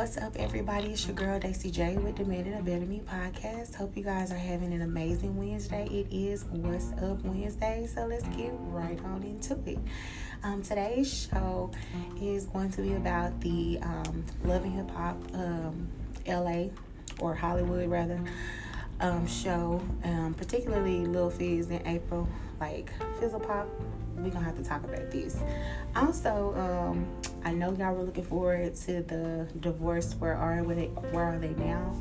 What's 0.00 0.16
up, 0.16 0.34
everybody? 0.36 0.92
It's 0.92 1.06
your 1.06 1.14
girl 1.14 1.38
Daisy 1.38 1.70
J 1.70 1.98
with 1.98 2.16
the 2.16 2.24
Men 2.24 2.50
a 2.54 2.62
Better 2.62 2.86
Me 2.86 3.02
podcast. 3.04 3.74
Hope 3.74 3.94
you 3.94 4.02
guys 4.02 4.32
are 4.32 4.34
having 4.34 4.72
an 4.72 4.80
amazing 4.80 5.36
Wednesday. 5.36 5.86
It 5.88 6.06
is 6.10 6.44
What's 6.44 6.90
Up 7.02 7.22
Wednesday, 7.22 7.86
so 7.86 8.06
let's 8.06 8.26
get 8.28 8.50
right 8.68 8.98
on 9.04 9.22
into 9.22 9.58
it. 9.66 9.78
Um, 10.42 10.62
today's 10.62 11.28
show 11.28 11.70
is 12.18 12.46
going 12.46 12.70
to 12.70 12.80
be 12.80 12.94
about 12.94 13.38
the 13.42 13.78
um, 13.82 14.24
Hip 14.42 14.90
Hop 14.92 15.18
um, 15.34 15.86
LA 16.26 16.68
or 17.18 17.34
Hollywood 17.34 17.90
rather 17.90 18.18
um, 19.00 19.26
show, 19.26 19.82
um, 20.04 20.32
particularly 20.32 21.04
Lil 21.04 21.28
Fizz 21.28 21.68
in 21.68 21.80
Apryl, 21.80 22.26
like 22.58 22.90
Fizzle 23.20 23.38
Pop. 23.38 23.68
We're 24.16 24.30
gonna 24.30 24.46
have 24.46 24.56
to 24.56 24.64
talk 24.64 24.82
about 24.82 25.10
this. 25.10 25.36
Also, 25.94 26.54
um, 26.56 27.06
I 27.44 27.52
know 27.52 27.72
y'all 27.72 27.94
were 27.94 28.02
looking 28.02 28.24
forward 28.24 28.74
to 28.74 29.02
the 29.02 29.48
divorce 29.60 30.14
where 30.18 30.34
are 30.34 30.62
they 30.62 30.86
where 31.12 31.24
are 31.24 31.38
they 31.38 31.54
now 31.54 31.94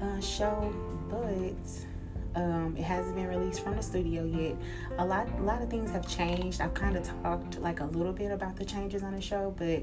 uh, 0.00 0.20
show, 0.20 0.72
but 1.08 2.40
um, 2.40 2.76
it 2.76 2.84
hasn't 2.84 3.16
been 3.16 3.26
released 3.26 3.60
from 3.62 3.76
the 3.76 3.82
studio 3.82 4.24
yet. 4.24 4.56
A 4.98 5.04
lot 5.04 5.28
a 5.38 5.42
lot 5.42 5.62
of 5.62 5.70
things 5.70 5.90
have 5.90 6.08
changed. 6.08 6.60
I've 6.60 6.74
kind 6.74 6.96
of 6.96 7.08
talked 7.22 7.58
like 7.58 7.80
a 7.80 7.86
little 7.86 8.12
bit 8.12 8.30
about 8.30 8.56
the 8.56 8.64
changes 8.64 9.02
on 9.02 9.14
the 9.14 9.20
show, 9.20 9.54
but 9.56 9.82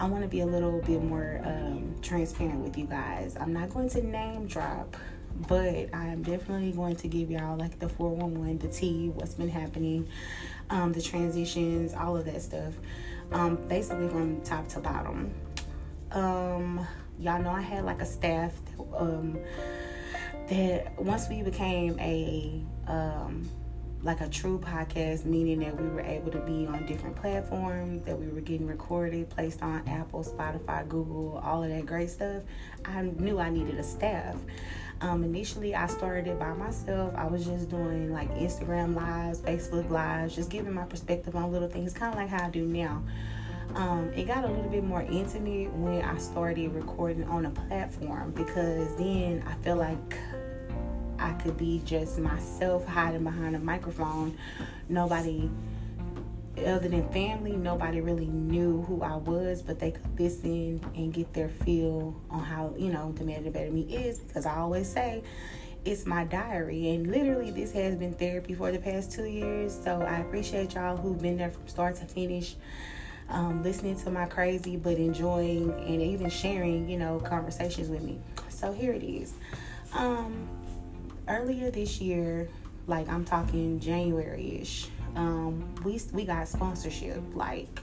I 0.00 0.06
want 0.06 0.22
to 0.22 0.28
be 0.28 0.40
a 0.40 0.46
little 0.46 0.80
bit 0.80 1.02
more 1.02 1.40
um, 1.44 1.94
transparent 2.02 2.60
with 2.60 2.76
you 2.76 2.86
guys. 2.86 3.36
I'm 3.38 3.52
not 3.52 3.70
going 3.70 3.88
to 3.90 4.02
name 4.02 4.46
drop 4.46 4.96
but 5.46 5.88
I 5.94 6.06
am 6.08 6.22
definitely 6.22 6.72
going 6.72 6.96
to 6.96 7.08
give 7.08 7.30
y'all 7.30 7.56
like 7.56 7.78
the 7.78 7.88
411, 7.88 8.58
the 8.58 8.68
T, 8.68 9.10
what's 9.10 9.34
been 9.34 9.48
happening, 9.48 10.08
um, 10.70 10.92
the 10.92 11.02
transitions, 11.02 11.94
all 11.94 12.16
of 12.16 12.24
that 12.24 12.42
stuff, 12.42 12.74
um, 13.32 13.56
basically 13.68 14.08
from 14.08 14.40
top 14.42 14.68
to 14.68 14.80
bottom. 14.80 15.32
Um, 16.12 16.86
y'all 17.18 17.42
know 17.42 17.50
I 17.50 17.60
had 17.60 17.84
like 17.84 18.00
a 18.00 18.06
staff 18.06 18.52
that, 18.64 18.96
um, 18.96 19.38
that 20.48 21.00
once 21.00 21.28
we 21.28 21.42
became 21.42 21.98
a 22.00 22.62
um, 22.86 23.48
like 24.02 24.20
a 24.20 24.28
true 24.28 24.58
podcast, 24.58 25.24
meaning 25.24 25.60
that 25.60 25.80
we 25.80 25.88
were 25.88 26.00
able 26.00 26.30
to 26.30 26.38
be 26.38 26.66
on 26.66 26.86
different 26.86 27.16
platforms, 27.16 28.02
that 28.02 28.18
we 28.18 28.28
were 28.28 28.40
getting 28.40 28.66
recorded, 28.66 29.28
placed 29.28 29.62
on 29.62 29.86
Apple, 29.88 30.22
Spotify, 30.22 30.86
Google, 30.88 31.40
all 31.44 31.64
of 31.64 31.70
that 31.70 31.84
great 31.84 32.10
stuff. 32.10 32.42
I 32.84 33.02
knew 33.02 33.38
I 33.38 33.50
needed 33.50 33.76
a 33.78 33.82
staff. 33.82 34.36
Um, 35.00 35.22
initially, 35.24 35.74
I 35.74 35.86
started 35.86 36.26
it 36.26 36.38
by 36.38 36.52
myself. 36.52 37.14
I 37.16 37.26
was 37.26 37.44
just 37.44 37.70
doing 37.70 38.12
like 38.12 38.30
Instagram 38.34 38.94
lives, 38.94 39.40
Facebook 39.40 39.88
lives, 39.90 40.34
just 40.34 40.50
giving 40.50 40.72
my 40.72 40.84
perspective 40.84 41.36
on 41.36 41.52
little 41.52 41.68
things, 41.68 41.92
kind 41.92 42.12
of 42.12 42.18
like 42.18 42.28
how 42.28 42.46
I 42.46 42.50
do 42.50 42.66
now. 42.66 43.02
Um, 43.74 44.10
it 44.14 44.26
got 44.26 44.44
a 44.44 44.48
little 44.48 44.70
bit 44.70 44.82
more 44.82 45.02
intimate 45.02 45.72
when 45.74 46.02
I 46.02 46.16
started 46.18 46.72
recording 46.72 47.24
on 47.24 47.46
a 47.46 47.50
platform 47.50 48.30
because 48.30 48.96
then 48.96 49.44
I 49.46 49.54
feel 49.62 49.76
like 49.76 50.16
I 51.18 51.32
could 51.34 51.56
be 51.56 51.82
just 51.84 52.18
myself 52.18 52.86
hiding 52.86 53.24
behind 53.24 53.56
a 53.56 53.58
microphone. 53.58 54.36
Nobody 54.88 55.50
other 56.66 56.88
than 56.88 57.08
family, 57.12 57.52
nobody 57.52 58.00
really 58.00 58.26
knew 58.26 58.82
who 58.82 59.02
I 59.02 59.16
was, 59.16 59.62
but 59.62 59.78
they 59.78 59.92
could 59.92 60.18
listen 60.18 60.80
and 60.94 61.12
get 61.12 61.32
their 61.32 61.48
feel 61.48 62.20
on 62.30 62.42
how, 62.42 62.74
you 62.76 62.90
know, 62.92 63.12
the 63.12 63.24
man 63.24 63.44
the 63.44 63.50
better 63.50 63.70
me 63.70 63.82
is 63.82 64.18
because 64.18 64.46
I 64.46 64.56
always 64.56 64.88
say 64.90 65.22
it's 65.84 66.04
my 66.04 66.24
diary 66.24 66.90
and 66.90 67.10
literally 67.10 67.50
this 67.50 67.72
has 67.72 67.94
been 67.94 68.12
therapy 68.12 68.54
for 68.54 68.72
the 68.72 68.78
past 68.78 69.12
two 69.12 69.24
years. 69.24 69.78
So 69.84 70.02
I 70.02 70.18
appreciate 70.18 70.74
y'all 70.74 70.96
who've 70.96 71.20
been 71.20 71.36
there 71.36 71.50
from 71.50 71.66
start 71.68 71.96
to 71.96 72.06
finish. 72.06 72.56
Um, 73.30 73.62
listening 73.62 73.94
to 74.00 74.10
my 74.10 74.24
crazy 74.24 74.76
but 74.76 74.96
enjoying 74.96 75.70
and 75.70 76.00
even 76.00 76.30
sharing, 76.30 76.88
you 76.88 76.96
know, 76.96 77.20
conversations 77.20 77.90
with 77.90 78.02
me. 78.02 78.18
So 78.48 78.72
here 78.72 78.92
it 78.92 79.02
is. 79.02 79.34
Um, 79.92 80.48
earlier 81.28 81.70
this 81.70 82.00
year, 82.00 82.48
like 82.86 83.08
I'm 83.08 83.24
talking 83.24 83.78
January 83.80 84.58
ish, 84.60 84.88
um, 85.16 85.74
we 85.84 86.00
we 86.12 86.24
got 86.24 86.48
sponsorship 86.48 87.22
like 87.34 87.80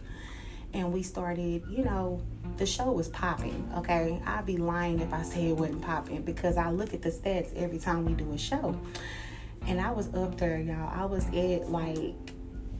and 0.73 0.91
we 0.91 1.01
started 1.01 1.63
you 1.69 1.83
know 1.83 2.21
the 2.57 2.65
show 2.65 2.91
was 2.91 3.07
popping 3.09 3.67
okay? 3.77 4.21
I'd 4.25 4.45
be 4.45 4.57
lying 4.57 4.99
if 4.99 5.11
i 5.13 5.23
say 5.23 5.49
it 5.49 5.57
wasn't 5.57 5.81
popping 5.81 6.21
because 6.21 6.57
i 6.57 6.69
look 6.69 6.93
at 6.93 7.01
the 7.01 7.09
stats 7.09 7.53
every 7.55 7.79
time 7.79 8.05
we 8.05 8.13
do 8.13 8.31
a 8.33 8.37
show. 8.37 8.77
And 9.67 9.81
i 9.81 9.91
was 9.91 10.13
up 10.13 10.37
there 10.37 10.59
y'all. 10.59 10.91
I 10.93 11.05
was 11.05 11.25
at 11.27 11.69
like 11.69 12.15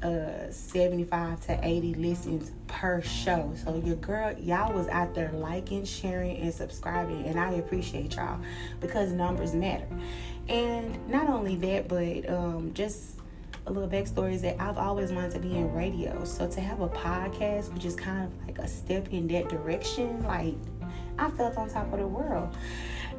uh 0.04 0.52
75 0.52 1.46
to 1.48 1.60
80 1.64 1.94
listens 1.96 2.52
per 2.68 3.02
show. 3.02 3.54
So 3.64 3.82
your 3.84 3.96
girl 3.96 4.34
y'all 4.40 4.74
was 4.74 4.88
out 4.90 5.16
there 5.16 5.32
liking 5.32 5.86
sharing 5.86 6.38
and 6.38 6.54
subscribing 6.54 7.26
and 7.26 7.40
i 7.40 7.52
appreciate 7.54 8.16
y'all 8.16 8.40
because 8.82 9.12
numbers 9.12 9.54
matter 9.54 9.88
and 10.48 11.10
not 11.10 11.30
only 11.30 11.56
that 11.56 11.88
but 11.88 12.30
um 12.30 12.72
just 12.74 13.16
a 13.68 13.72
little 13.72 13.90
backstory 13.90 14.34
is 14.34 14.42
that 14.44 14.60
I've 14.60 14.78
always 14.78 15.12
wanted 15.12 15.32
to 15.32 15.40
be 15.40 15.56
in 15.56 15.74
radio. 15.74 16.24
So 16.24 16.48
to 16.48 16.62
have 16.62 16.82
a 16.82 16.88
podcast, 16.88 17.74
which 17.74 17.86
is 17.86 17.96
kind 17.96 18.24
of 18.24 18.48
like 18.48 18.60
a 18.60 18.68
step 18.68 19.12
in 19.12 19.28
that 19.30 19.50
direction, 19.50 20.24
like 20.24 20.54
I 21.18 21.30
felt 21.32 21.58
on 21.58 21.70
top 21.70 21.92
of 21.92 22.00
the 22.00 22.08
world. 22.08 22.56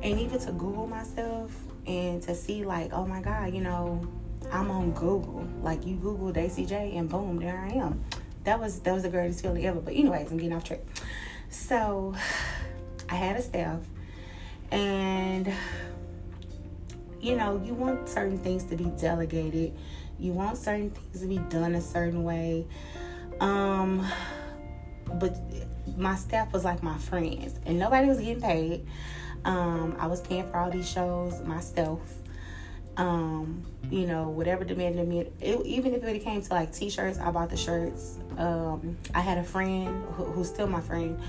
And 0.03 0.21
even 0.21 0.39
to 0.41 0.53
Google 0.53 0.87
myself 0.87 1.53
and 1.87 2.23
to 2.23 2.35
see 2.35 2.65
like, 2.65 2.93
oh 2.93 3.07
my 3.07 3.21
God, 3.21 3.55
you 3.55 3.61
know, 3.61 4.07
I'm 4.53 4.71
on 4.71 4.93
Google. 4.93 5.47
Like 5.63 5.85
you 5.85 5.97
Google 5.97 6.31
Daisy 6.31 6.65
J 6.65 6.97
and 6.97 7.09
boom, 7.09 7.39
there 7.39 7.59
I 7.59 7.75
am. 7.75 8.05
That 8.45 8.61
was 8.61 8.79
that 8.81 8.95
was 8.95 9.03
the 9.03 9.09
greatest 9.09 9.43
feeling 9.43 9.67
ever. 9.67 9.81
But 9.81 9.95
anyways, 9.95 10.31
I'm 10.31 10.37
getting 10.37 10.53
off 10.53 10.65
track. 10.65 10.81
So 11.51 12.15
I 13.09 13.15
had 13.15 13.37
a 13.37 13.43
staff 13.43 13.81
and 14.71 15.53
you 17.21 17.37
know, 17.37 17.61
you 17.65 17.75
want 17.75 18.09
certain 18.09 18.39
things 18.39 18.65
to 18.65 18.77
be 18.77 18.85
delegated 18.99 19.77
you 20.19 20.33
want 20.33 20.57
certain 20.57 20.91
things 20.91 21.21
to 21.21 21.27
be 21.27 21.39
done 21.51 21.75
a 21.75 21.81
certain 21.81 22.25
way. 22.25 22.67
Um, 23.41 24.07
but 25.15 25.37
my 25.97 26.17
staff 26.17 26.53
was 26.53 26.65
like 26.65 26.83
my 26.83 26.97
friends, 26.99 27.59
and 27.67 27.79
nobody 27.79 28.09
was 28.09 28.19
getting 28.19 28.41
paid. 28.41 28.87
Um, 29.45 29.97
I 29.99 30.07
was 30.07 30.21
paying 30.21 30.49
for 30.51 30.57
all 30.57 30.71
these 30.71 30.89
shows 30.89 31.41
myself. 31.43 32.01
Um, 32.97 33.63
you 33.91 34.07
know, 34.07 34.31
whatever 34.31 34.65
demanded 34.65 35.07
me, 35.07 35.29
it, 35.41 35.67
even 35.67 35.93
if 35.95 36.03
it 36.03 36.25
came 36.25 36.41
to 36.41 36.55
like 36.55 36.73
t-shirts, 36.73 37.19
I 37.19 37.31
bought 37.31 37.51
the 37.51 37.57
shirts. 37.57 38.19
Um, 38.39 38.97
I 39.15 39.21
had 39.21 39.37
a 39.37 39.45
friend 39.45 40.03
who, 40.13 40.25
who's 40.25 40.49
still 40.49 40.67
my 40.67 40.81
friend 40.81 41.21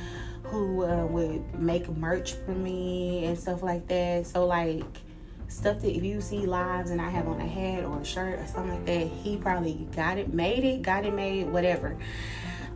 who 0.44 0.86
uh, 0.86 1.06
would 1.08 1.59
make 1.59 1.90
merch 1.90 2.34
for 2.46 2.52
me 2.52 3.25
and 3.25 3.38
stuff 3.38 3.64
like 3.64 3.86
that. 3.90 4.28
So 4.28 4.46
like 4.46 4.86
stuff 5.47 5.80
that 5.81 5.96
if 5.96 6.03
you 6.03 6.22
see 6.22 6.46
lives 6.46 6.91
and 6.91 7.02
I 7.02 7.09
have 7.09 7.28
on 7.28 7.40
a 7.40 7.47
hat 7.47 7.85
or 7.85 8.00
a 8.00 8.06
shirt 8.06 8.40
or 8.40 8.47
something 8.47 8.74
like 8.74 8.85
that, 8.85 9.08
he 9.08 9.38
probably 9.38 9.88
got 9.96 10.18
it, 10.18 10.34
made 10.34 10.63
it, 10.63 10.81
got 10.81 11.06
it 11.06 11.13
made, 11.13 11.50
whatever. 11.50 11.97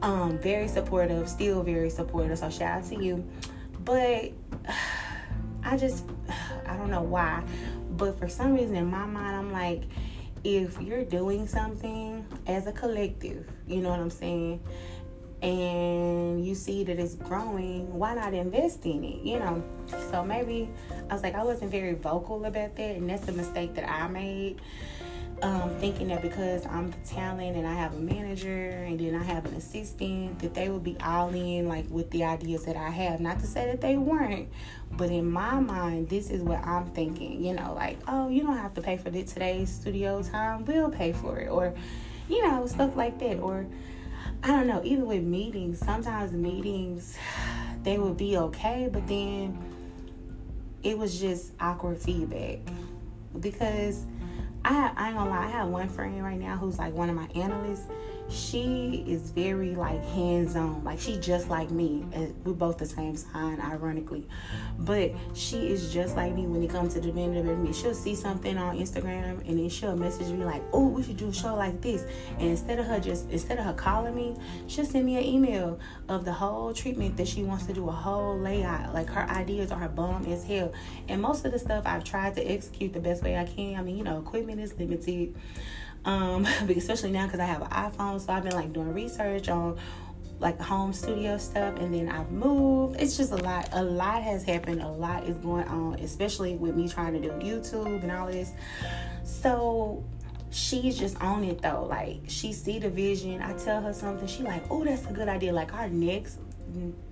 Um, 0.02 0.40
very 0.40 0.68
supportive, 0.68 1.30
still 1.30 1.64
very 1.64 1.90
supportive. 1.90 2.40
So 2.40 2.50
shout 2.50 2.84
out 2.84 2.90
to 2.90 3.04
you. 3.04 3.28
But 3.84 4.32
I 5.64 5.78
just 5.78 6.06
I 6.66 6.78
don't 6.78 6.90
know 6.90 7.04
why, 7.04 7.44
but 7.92 8.18
for 8.18 8.28
some 8.28 8.54
reason 8.56 8.76
in 8.76 8.88
my 8.88 9.06
mind 9.06 9.36
I'm 9.36 9.52
like, 9.52 9.84
if 10.44 10.82
you're 10.82 11.04
doing 11.04 11.48
something 11.48 12.26
as 12.48 12.66
a 12.66 12.72
collective, 12.72 13.48
you 13.68 13.82
know 13.82 13.90
what 13.90 14.00
I'm 14.00 14.10
saying? 14.10 14.62
And 15.42 16.46
you 16.46 16.54
see 16.54 16.84
that 16.84 17.00
it's 17.00 17.16
growing, 17.16 17.92
why 17.94 18.14
not 18.14 18.34
invest 18.34 18.86
in 18.86 19.04
it? 19.04 19.22
You 19.24 19.40
know? 19.40 19.64
So 20.12 20.24
maybe 20.24 20.70
I 21.10 21.14
was 21.14 21.24
like, 21.24 21.36
I 21.36 21.44
wasn't 21.44 21.72
very 21.72 21.94
vocal 21.94 22.46
about 22.46 22.76
that, 22.76 22.96
and 22.96 23.10
that's 23.10 23.28
a 23.28 23.32
mistake 23.32 23.74
that 23.76 23.90
I 23.90 24.08
made. 24.08 24.62
Um, 25.42 25.72
thinking 25.80 26.10
that 26.10 26.22
because 26.22 26.68
I'm 26.68 26.92
the 26.92 26.98
talent 27.00 27.58
and 27.58 27.66
I 27.66 27.74
have 27.74 27.96
a 27.96 28.00
manager 28.00 28.70
and 28.86 29.00
then 29.00 29.16
I 29.16 29.24
have 29.24 29.44
an 29.46 29.56
assistant, 29.56 30.38
that 30.38 30.54
they 30.54 30.70
would 30.70 30.84
be 30.84 30.96
all 31.04 31.30
in 31.30 31.68
like 31.68 31.86
with 31.90 32.12
the 32.12 32.24
ideas 32.26 32.66
that 32.66 32.76
I 32.76 32.92
have. 32.92 33.20
Not 33.20 33.40
to 33.40 33.48
say 33.48 33.66
that 33.66 33.82
they 33.82 33.98
weren't, 33.98 34.50
but 34.92 35.10
in 35.10 35.32
my 35.32 35.60
mind, 35.60 36.10
this 36.10 36.30
is 36.30 36.44
what 36.44 36.64
I'm 36.64 36.86
thinking. 36.92 37.44
You 37.44 37.56
know, 37.56 37.74
like, 37.74 37.98
oh, 38.08 38.30
you 38.30 38.44
don't 38.44 38.56
have 38.56 38.76
to 38.76 38.82
pay 38.82 38.98
for 38.98 39.10
the, 39.10 39.24
today's 39.24 39.72
studio 39.72 40.22
time, 40.22 40.64
we'll 40.64 40.92
pay 40.92 41.12
for 41.12 41.40
it, 41.40 41.50
or 41.50 41.74
you 42.30 42.48
know, 42.48 42.68
stuff 42.68 42.96
like 42.96 43.18
that, 43.18 43.40
or 43.40 43.66
I 44.44 44.48
don't 44.48 44.68
know, 44.68 44.82
even 44.84 45.06
with 45.06 45.24
meetings, 45.24 45.80
sometimes 45.80 46.32
meetings 46.32 47.18
they 47.84 47.98
would 47.98 48.18
be 48.18 48.38
okay, 48.38 48.90
but 48.92 49.08
then 49.08 49.58
it 50.84 50.98
was 50.98 51.20
just 51.20 51.54
awkward 51.60 52.00
feedback 52.00 52.60
because 53.40 54.06
I, 54.64 54.92
I 54.96 55.08
ain't 55.08 55.18
gonna 55.18 55.30
lie, 55.30 55.46
I 55.46 55.50
have 55.50 55.70
one 55.70 55.90
friend 55.90 56.24
right 56.24 56.40
now 56.40 56.58
who's 56.58 56.78
like 56.78 56.94
one 56.94 57.10
of 57.10 57.16
my 57.16 57.28
analysts. 57.36 57.88
She 58.32 59.04
is 59.08 59.32
very 59.32 59.76
like 59.76 60.04
hands-on. 60.06 60.84
Like 60.84 61.00
she 61.00 61.18
just 61.18 61.50
like 61.50 61.70
me 61.70 62.06
we're 62.44 62.54
both 62.54 62.78
the 62.78 62.86
same 62.86 63.16
sign 63.16 63.60
ironically. 63.60 64.28
But 64.80 65.12
she 65.34 65.70
is 65.70 65.94
just 65.94 66.16
like 66.16 66.34
me 66.34 66.48
when 66.48 66.64
it 66.64 66.70
comes 66.70 66.94
to 66.94 67.02
demanding 67.02 67.48
of 67.50 67.60
me. 67.60 67.74
She'll 67.74 67.94
see 67.94 68.16
something 68.16 68.58
on 68.58 68.78
instagram 68.78 69.48
and 69.48 69.60
then 69.60 69.70
she'll 69.70 69.96
message 69.96 70.28
me 70.28 70.46
like 70.46 70.64
oh 70.74 70.88
we 70.88 71.04
should 71.04 71.18
do 71.18 71.28
a 71.28 71.34
show 71.34 71.56
like 71.56 71.82
this. 71.82 72.06
And 72.40 72.50
instead 72.50 72.80
of 72.80 72.86
her 72.86 73.00
just 73.00 73.30
instead 73.30 73.60
of 73.60 73.66
her 73.66 73.74
calling 73.74 74.16
me 74.16 74.36
she'll 74.68 74.86
send 74.86 75.06
me 75.06 75.18
an 75.18 75.24
email 75.24 75.80
of 76.08 76.26
the 76.26 76.34
whole 76.34 76.74
treatment 76.74 77.18
that 77.18 77.28
she 77.28 77.44
wants 77.44 77.66
to 77.66 77.74
do 77.74 77.88
a 77.90 77.92
whole 77.92 78.38
layout. 78.38 78.94
Like 78.94 79.10
her 79.10 79.30
ideas 79.30 79.72
are 79.72 79.80
her 79.80 79.90
bomb 79.90 80.26
as 80.26 80.44
hell. 80.44 80.72
And 81.10 81.22
most 81.22 81.46
of 81.46 81.52
the 81.52 81.60
stuff 81.60 81.84
i've 81.86 82.04
tried 82.04 82.36
to 82.36 82.44
execute 82.44 82.94
the 82.94 83.00
best 83.00 83.24
way 83.24 83.38
i 83.38 83.46
can. 83.46 83.76
I 83.76 83.82
mean 83.82 83.98
you 83.98 84.04
know 84.04 84.20
equipment 84.20 84.62
is 84.62 84.78
limited 84.78 85.36
um, 86.06 86.44
but 86.66 86.78
especially 86.78 87.12
now 87.12 87.26
because 87.26 87.40
I 87.40 87.46
have 87.46 87.62
an 87.62 87.70
iPhone, 87.70 88.20
so 88.20 88.34
I've 88.34 88.44
been 88.44 88.54
like 88.54 88.74
doing 88.74 88.94
research 88.94 89.50
on 89.50 89.78
like 90.40 90.60
home 90.60 90.92
studio 90.92 91.38
stuff 91.38 91.78
and 91.78 91.94
then 91.94 92.10
I've 92.10 92.32
moved. 92.32 93.00
It's 93.00 93.16
just 93.16 93.32
a 93.32 93.38
lot. 93.38 93.70
A 93.74 93.84
lot 93.84 94.24
has 94.24 94.44
happened. 94.44 94.82
A 94.82 94.88
lot 94.88 95.26
is 95.26 95.38
going 95.38 95.68
on, 95.68 96.00
especially 96.00 96.56
with 96.56 96.76
me 96.76 96.90
trying 96.90 97.14
to 97.14 97.20
do 97.20 97.30
YouTube 97.30 98.02
and 98.02 98.12
all 98.12 98.28
this. 98.28 98.52
So 99.24 100.04
she's 100.50 100.98
just 100.98 101.22
on 101.22 101.44
it 101.44 101.62
though. 101.62 101.86
Like 101.88 102.22
she 102.28 102.54
see 102.54 102.80
the 102.80 102.90
vision. 102.90 103.42
I 103.42 103.54
tell 103.54 103.82
her 103.82 103.94
something, 103.94 104.28
she 104.28 104.42
like, 104.42 104.64
oh, 104.72 104.84
that's 104.84 105.06
a 105.06 105.14
good 105.14 105.30
idea. 105.30 105.54
Like 105.54 105.74
our 105.74 105.90
next 105.90 106.40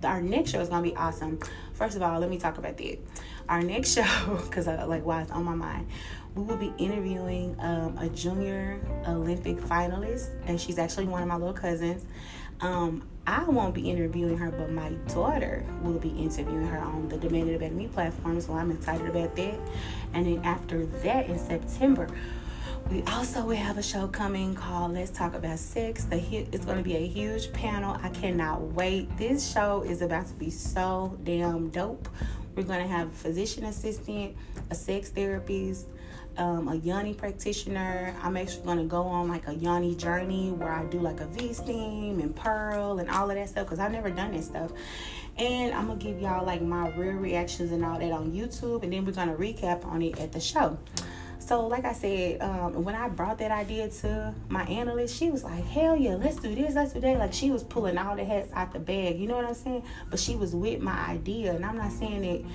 our 0.02 0.20
next 0.20 0.50
show 0.50 0.60
is 0.60 0.68
gonna 0.68 0.82
be 0.82 0.96
awesome. 0.96 1.38
First 1.74 1.96
of 1.96 2.02
all, 2.02 2.18
let 2.18 2.30
me 2.30 2.38
talk 2.38 2.58
about 2.58 2.76
that. 2.78 2.98
Our 3.50 3.62
next 3.62 3.94
show, 3.94 4.40
because 4.44 4.66
like 4.66 5.04
why 5.04 5.20
it's 5.22 5.30
on 5.30 5.44
my 5.44 5.54
mind 5.54 5.86
we 6.34 6.42
will 6.42 6.56
be 6.56 6.72
interviewing 6.78 7.56
um, 7.58 7.98
a 7.98 8.08
junior 8.08 8.80
Olympic 9.08 9.56
finalist, 9.56 10.28
and 10.46 10.60
she's 10.60 10.78
actually 10.78 11.06
one 11.06 11.22
of 11.22 11.28
my 11.28 11.36
little 11.36 11.52
cousins. 11.52 12.06
Um, 12.60 13.08
I 13.26 13.44
won't 13.44 13.74
be 13.74 13.90
interviewing 13.90 14.36
her, 14.38 14.50
but 14.50 14.70
my 14.70 14.90
daughter 15.12 15.64
will 15.82 15.98
be 15.98 16.10
interviewing 16.10 16.66
her 16.66 16.78
on 16.78 17.08
the 17.08 17.16
Demanded 17.16 17.56
About 17.56 17.72
Me 17.72 17.88
platform, 17.88 18.40
so 18.40 18.52
I'm 18.52 18.70
excited 18.70 19.08
about 19.08 19.34
that. 19.36 19.58
And 20.14 20.26
then 20.26 20.44
after 20.44 20.86
that, 20.86 21.28
in 21.28 21.38
September, 21.38 22.06
we 22.90 23.02
also 23.04 23.44
will 23.44 23.56
have 23.56 23.78
a 23.78 23.82
show 23.82 24.08
coming 24.08 24.54
called 24.54 24.94
Let's 24.94 25.10
Talk 25.10 25.34
About 25.34 25.58
Sex. 25.58 26.04
The 26.04 26.16
it's 26.52 26.64
going 26.64 26.78
to 26.78 26.82
be 26.82 26.96
a 26.96 27.06
huge 27.06 27.52
panel. 27.52 27.96
I 28.02 28.08
cannot 28.08 28.62
wait. 28.62 29.16
This 29.16 29.52
show 29.52 29.82
is 29.82 30.02
about 30.02 30.26
to 30.26 30.34
be 30.34 30.50
so 30.50 31.16
damn 31.24 31.68
dope. 31.70 32.08
We're 32.60 32.66
going 32.66 32.86
to 32.86 32.94
have 32.94 33.08
a 33.08 33.12
physician 33.12 33.64
assistant, 33.64 34.36
a 34.68 34.74
sex 34.74 35.08
therapist, 35.08 35.86
um, 36.36 36.68
a 36.68 36.74
yoni 36.74 37.14
practitioner. 37.14 38.14
I'm 38.22 38.36
actually 38.36 38.66
going 38.66 38.76
to 38.76 38.84
go 38.84 39.00
on 39.00 39.28
like 39.28 39.48
a 39.48 39.54
yoni 39.54 39.94
journey 39.94 40.50
where 40.50 40.70
I 40.70 40.84
do 40.84 41.00
like 41.00 41.20
a 41.20 41.26
V 41.28 41.54
steam 41.54 42.20
and 42.20 42.36
pearl 42.36 42.98
and 42.98 43.08
all 43.08 43.30
of 43.30 43.36
that 43.36 43.48
stuff 43.48 43.64
because 43.64 43.78
I've 43.78 43.92
never 43.92 44.10
done 44.10 44.32
this 44.32 44.44
stuff. 44.44 44.72
And 45.38 45.72
I'm 45.72 45.86
to 45.98 46.04
give 46.04 46.20
y'all 46.20 46.44
like 46.44 46.60
my 46.60 46.90
real 46.96 47.14
reactions 47.14 47.72
and 47.72 47.82
all 47.82 47.98
that 47.98 48.12
on 48.12 48.30
YouTube. 48.30 48.82
And 48.82 48.92
then 48.92 49.06
we're 49.06 49.12
to 49.28 49.36
recap 49.36 49.86
on 49.86 50.02
it 50.02 50.20
at 50.20 50.32
the 50.32 50.40
show. 50.40 50.76
So, 51.50 51.66
like 51.66 51.84
I 51.84 51.92
said, 51.92 52.40
um, 52.42 52.84
when 52.84 52.94
I 52.94 53.08
brought 53.08 53.38
that 53.38 53.50
idea 53.50 53.88
to 53.88 54.32
my 54.48 54.62
analyst, 54.66 55.16
she 55.16 55.30
was 55.30 55.42
like, 55.42 55.64
"Hell 55.64 55.96
yeah, 55.96 56.14
let's 56.14 56.36
do 56.36 56.54
this, 56.54 56.76
let's 56.76 56.92
do 56.92 57.00
that." 57.00 57.18
Like 57.18 57.32
she 57.32 57.50
was 57.50 57.64
pulling 57.64 57.98
all 57.98 58.14
the 58.14 58.24
hats 58.24 58.52
out 58.54 58.72
the 58.72 58.78
bag. 58.78 59.18
You 59.18 59.26
know 59.26 59.34
what 59.34 59.44
I'm 59.44 59.54
saying? 59.54 59.82
But 60.10 60.20
she 60.20 60.36
was 60.36 60.54
with 60.54 60.80
my 60.80 60.96
idea, 61.08 61.52
and 61.52 61.66
I'm 61.66 61.76
not 61.76 61.90
saying 61.90 62.20
that 62.20 62.48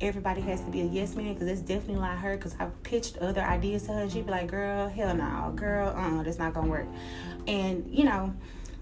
everybody 0.00 0.40
has 0.40 0.62
to 0.62 0.70
be 0.72 0.80
a 0.80 0.84
yes 0.84 1.14
man 1.14 1.32
because 1.32 1.46
that's 1.46 1.60
definitely 1.60 2.00
like 2.00 2.18
her 2.18 2.36
because 2.36 2.56
I've 2.58 2.82
pitched 2.82 3.18
other 3.18 3.40
ideas 3.40 3.84
to 3.84 3.92
her 3.92 4.00
and 4.00 4.10
she'd 4.10 4.26
be 4.26 4.32
like, 4.32 4.48
girl, 4.48 4.88
hell 4.88 5.14
no, 5.14 5.52
girl, 5.54 5.94
uh, 5.96 6.24
that's 6.24 6.40
not 6.40 6.52
gonna 6.52 6.66
work. 6.66 6.88
And 7.46 7.88
you 7.88 8.02
know, 8.02 8.34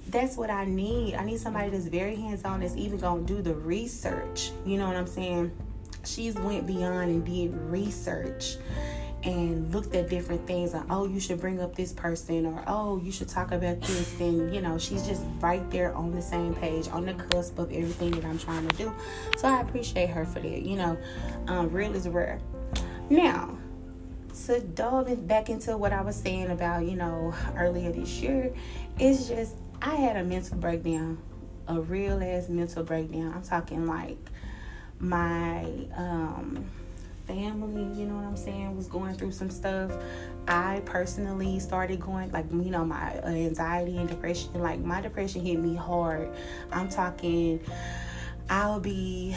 that's 0.09 0.39
what 0.39 0.49
I 0.49 0.65
need. 0.65 1.15
I 1.15 1.27
need 1.27 1.41
somebody 1.41 1.69
that's 1.69 1.89
very 1.89 2.17
hands 2.17 2.43
on 2.47 2.61
that's 2.61 2.75
even 2.75 3.01
gonna 3.01 3.21
do 3.21 3.43
the 3.43 3.55
research. 3.55 4.51
You 4.65 4.79
know 4.79 4.87
what 4.87 4.97
I'm 4.97 5.07
saying? 5.07 5.53
She's 6.07 6.37
went 6.37 6.67
beyond 6.67 7.11
and 7.11 7.27
did 7.27 7.55
research 7.71 8.57
and 9.25 9.73
looked 9.75 9.95
at 9.95 10.09
different 10.09 10.47
things 10.47 10.75
like 10.75 10.85
oh 10.91 11.07
you 11.07 11.19
should 11.19 11.41
bring 11.41 11.61
up 11.61 11.75
this 11.75 11.93
person 11.93 12.47
or 12.47 12.63
oh 12.67 12.99
you 12.99 13.11
should 13.11 13.29
talk 13.29 13.51
about 13.51 13.81
this 13.81 14.21
and 14.21 14.55
you 14.55 14.61
know 14.61 14.79
she's 14.79 15.05
just 15.07 15.25
right 15.41 15.69
there 15.71 15.93
on 15.95 16.15
the 16.15 16.23
same 16.23 16.55
page 16.55 16.89
on 16.89 17.05
the 17.05 17.15
cusp 17.15 17.59
of 17.59 17.73
everything 17.73 18.13
that 18.13 18.25
i'm 18.25 18.39
trying 18.39 18.67
to 18.69 18.77
do. 18.77 18.93
So 19.37 19.49
i 19.49 19.61
appreciate 19.61 20.11
her 20.11 20.25
for 20.25 20.41
that 20.41 20.63
you 20.63 20.77
know 20.77 20.97
um, 21.49 21.71
real 21.71 21.95
is 21.95 22.09
rare. 22.09 22.41
Now 23.11 23.59
to 24.47 24.61
delve 24.61 25.27
back 25.27 25.51
into 25.51 25.77
what 25.77 25.93
i 25.93 26.01
was 26.01 26.15
saying 26.15 26.51
about 26.51 26.85
you 26.85 26.95
know 26.95 27.35
earlier 27.57 27.91
this 27.91 28.21
year 28.21 28.55
it's 28.99 29.29
just 29.29 29.57
i 29.83 29.97
had 29.97 30.17
a 30.17 30.23
mental 30.23 30.57
breakdown 30.57 31.19
a 31.69 31.81
real 31.81 32.23
ass 32.23 32.49
mental 32.49 32.83
breakdown. 32.83 33.33
I'm 33.35 33.43
talking 33.43 33.87
like 33.87 34.19
my 34.99 35.65
um 35.95 36.65
family, 37.29 37.83
you 37.97 38.07
know 38.07 38.17
what 38.17 38.25
I'm 38.25 38.37
saying, 38.37 38.75
was 38.75 38.89
going 38.89 39.15
through 39.15 39.33
some 39.33 39.51
stuff. 39.51 39.93
I 40.49 40.83
personally 40.87 41.61
started 41.61 42.01
going, 42.01 42.33
like, 42.33 42.51
you 42.51 42.71
know, 42.71 42.85
my 42.85 43.21
anxiety 43.23 43.99
and 43.99 44.09
depression. 44.09 44.55
Like, 44.55 44.81
my 44.81 45.01
depression 45.01 45.45
hit 45.45 45.61
me 45.61 45.77
hard. 45.77 46.31
I'm 46.73 46.89
talking, 46.89 47.61
I'll 48.49 48.81
be 48.81 49.37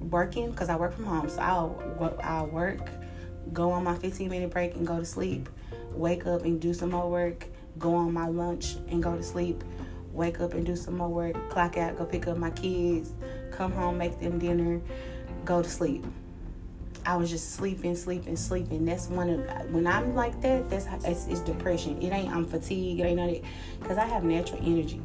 working 0.00 0.50
because 0.50 0.70
I 0.70 0.76
work 0.76 0.94
from 0.94 1.04
home. 1.04 1.28
So 1.28 1.40
I'll, 1.40 2.18
I'll 2.22 2.46
work, 2.46 2.88
go 3.52 3.70
on 3.70 3.84
my 3.84 3.94
15 3.94 4.30
minute 4.30 4.50
break 4.50 4.74
and 4.74 4.86
go 4.86 4.98
to 4.98 5.04
sleep, 5.04 5.50
wake 5.92 6.26
up 6.26 6.42
and 6.42 6.58
do 6.58 6.72
some 6.72 6.90
more 6.90 7.10
work, 7.10 7.46
go 7.78 7.94
on 7.94 8.12
my 8.12 8.26
lunch 8.26 8.76
and 8.88 9.02
go 9.02 9.14
to 9.14 9.22
sleep, 9.22 9.62
wake 10.12 10.40
up 10.40 10.54
and 10.54 10.64
do 10.64 10.76
some 10.76 10.96
more 10.96 11.10
work, 11.10 11.50
clock 11.50 11.76
out, 11.76 11.98
go 11.98 12.06
pick 12.06 12.26
up 12.26 12.38
my 12.38 12.50
kids, 12.50 13.12
come 13.52 13.70
home, 13.72 13.98
make 13.98 14.18
them 14.18 14.38
dinner 14.38 14.80
go 15.46 15.62
to 15.62 15.68
sleep. 15.68 16.04
I 17.06 17.16
was 17.16 17.30
just 17.30 17.52
sleeping, 17.54 17.94
sleeping, 17.94 18.36
sleeping. 18.36 18.84
That's 18.84 19.06
one 19.06 19.30
of 19.30 19.70
when 19.70 19.86
I'm 19.86 20.14
like 20.14 20.40
that. 20.42 20.68
That's 20.68 20.86
it's, 21.04 21.26
it's 21.28 21.40
depression. 21.40 22.02
It 22.02 22.12
ain't 22.12 22.34
I'm 22.34 22.44
fatigued. 22.44 23.00
It 23.00 23.04
ain't 23.04 23.16
none 23.16 23.40
because 23.80 23.96
I 23.96 24.06
have 24.06 24.24
natural 24.24 24.60
energy. 24.62 25.00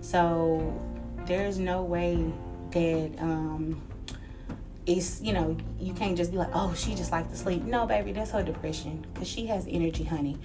So 0.00 0.80
there's 1.26 1.58
no 1.58 1.82
way 1.82 2.32
that 2.70 3.12
um, 3.18 3.82
it's 4.90 5.20
you 5.20 5.32
know 5.32 5.56
you 5.78 5.94
can't 5.94 6.16
just 6.16 6.32
be 6.32 6.36
like 6.36 6.50
oh 6.52 6.74
she 6.74 6.94
just 6.94 7.12
like 7.12 7.28
to 7.30 7.36
sleep. 7.36 7.62
No 7.62 7.86
baby 7.86 8.12
that's 8.12 8.30
her 8.32 8.42
depression 8.42 9.04
because 9.12 9.28
she 9.28 9.46
has 9.46 9.66
energy 9.68 10.04
honey. 10.04 10.36